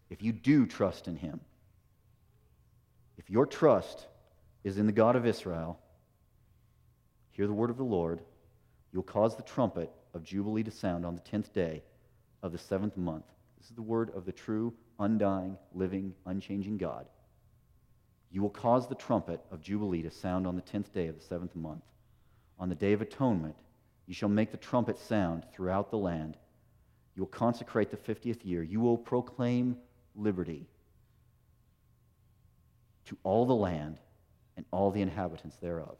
[0.09, 1.39] if you do trust in him,
[3.17, 4.05] if your trust
[4.63, 5.79] is in the God of Israel,
[7.31, 8.21] hear the word of the Lord,
[8.91, 11.83] you'll cause the trumpet of Jubilee to sound on the tenth day
[12.41, 13.25] of the seventh month.
[13.59, 17.05] This is the word of the true, undying, living, unchanging God.
[18.31, 21.25] You will cause the trumpet of Jubilee to sound on the tenth day of the
[21.25, 21.83] seventh month.
[22.57, 23.55] On the day of atonement,
[24.07, 26.37] you shall make the trumpet sound throughout the land.
[27.15, 28.63] You will consecrate the fiftieth year.
[28.63, 29.77] You will proclaim
[30.15, 30.67] liberty
[33.05, 33.97] to all the land
[34.57, 35.97] and all the inhabitants thereof.